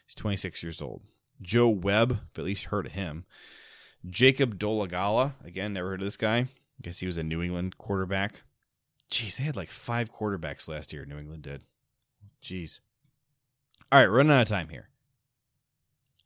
[0.07, 1.01] He's 26 years old.
[1.41, 3.25] Joe Webb, I've at least heard of him.
[4.09, 6.37] Jacob Dolegala, again, never heard of this guy.
[6.37, 6.47] I
[6.81, 8.43] guess he was a New England quarterback.
[9.11, 11.63] Jeez, they had like five quarterbacks last year, New England did.
[12.41, 12.79] Jeez.
[13.91, 14.87] All right, running out of time here.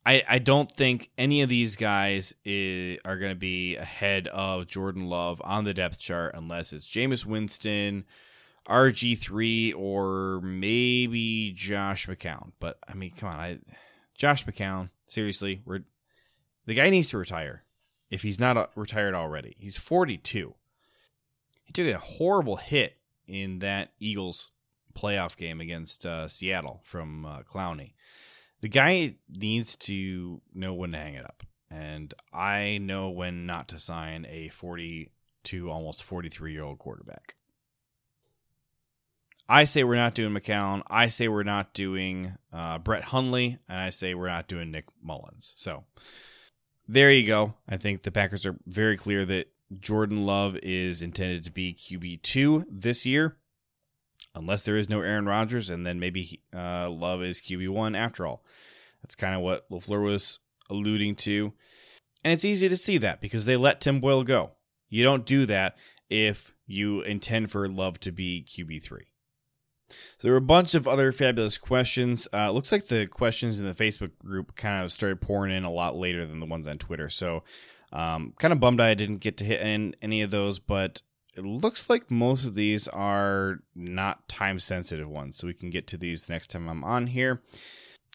[0.06, 4.66] I, I don't think any of these guys is, are going to be ahead of
[4.66, 8.04] Jordan Love on the depth chart unless it's Jameis Winston,
[8.68, 12.52] RG3 or maybe Josh McCown.
[12.60, 13.58] But I mean, come on, I
[14.14, 15.80] Josh McCown, seriously, we're
[16.66, 17.64] the guy needs to retire
[18.10, 19.56] if he's not uh, retired already.
[19.58, 20.54] He's 42.
[21.64, 22.96] He took a horrible hit
[23.26, 24.50] in that Eagles
[24.94, 27.94] playoff game against uh, Seattle from uh, Clowney.
[28.64, 33.68] The guy needs to know when to hang it up, and I know when not
[33.68, 37.34] to sign a 42, almost 43 year old quarterback.
[39.46, 40.80] I say we're not doing McCown.
[40.86, 44.86] I say we're not doing uh, Brett Hundley, and I say we're not doing Nick
[45.02, 45.52] Mullens.
[45.56, 45.84] So
[46.88, 47.56] there you go.
[47.68, 49.48] I think the Packers are very clear that
[49.78, 53.36] Jordan Love is intended to be QB two this year,
[54.34, 58.26] unless there is no Aaron Rodgers, and then maybe uh, Love is QB one after
[58.26, 58.44] all.
[59.02, 61.52] That's kind of what Lafleur was alluding to,
[62.22, 64.52] and it's easy to see that because they let Tim Boyle go.
[64.88, 65.76] You don't do that
[66.08, 69.06] if you intend for Love to be QB three.
[69.90, 72.26] So there were a bunch of other fabulous questions.
[72.32, 75.70] Uh, looks like the questions in the Facebook group kind of started pouring in a
[75.70, 77.10] lot later than the ones on Twitter.
[77.10, 77.44] So
[77.92, 81.02] um, kind of bummed I didn't get to hit in any of those, but
[81.36, 85.38] it looks like most of these are not time sensitive ones.
[85.38, 87.42] So we can get to these the next time I'm on here.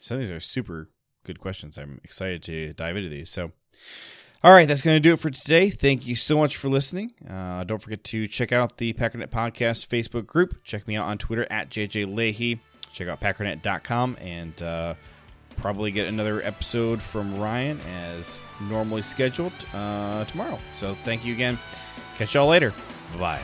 [0.02, 0.90] Some of these are super
[1.26, 1.78] good questions.
[1.78, 3.30] I'm excited to dive into these.
[3.30, 3.52] So,
[4.44, 5.70] all right, that's going to do it for today.
[5.70, 7.14] Thank you so much for listening.
[7.30, 10.64] Uh, don't forget to check out the Packernet Podcast Facebook group.
[10.64, 12.60] Check me out on Twitter at JJ Lahey.
[12.94, 14.96] Check out packernet.com and uh,
[15.58, 20.58] probably get another episode from Ryan as normally scheduled uh, tomorrow.
[20.74, 21.60] So thank you again.
[22.16, 22.74] Catch y'all later.
[23.18, 23.42] Bye.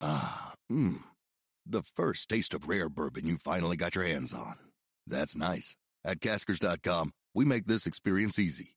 [0.00, 1.02] Ah, mmm.
[1.64, 4.56] The first taste of rare bourbon you finally got your hands on.
[5.06, 5.76] That's nice.
[6.04, 8.76] At Caskers.com, we make this experience easy.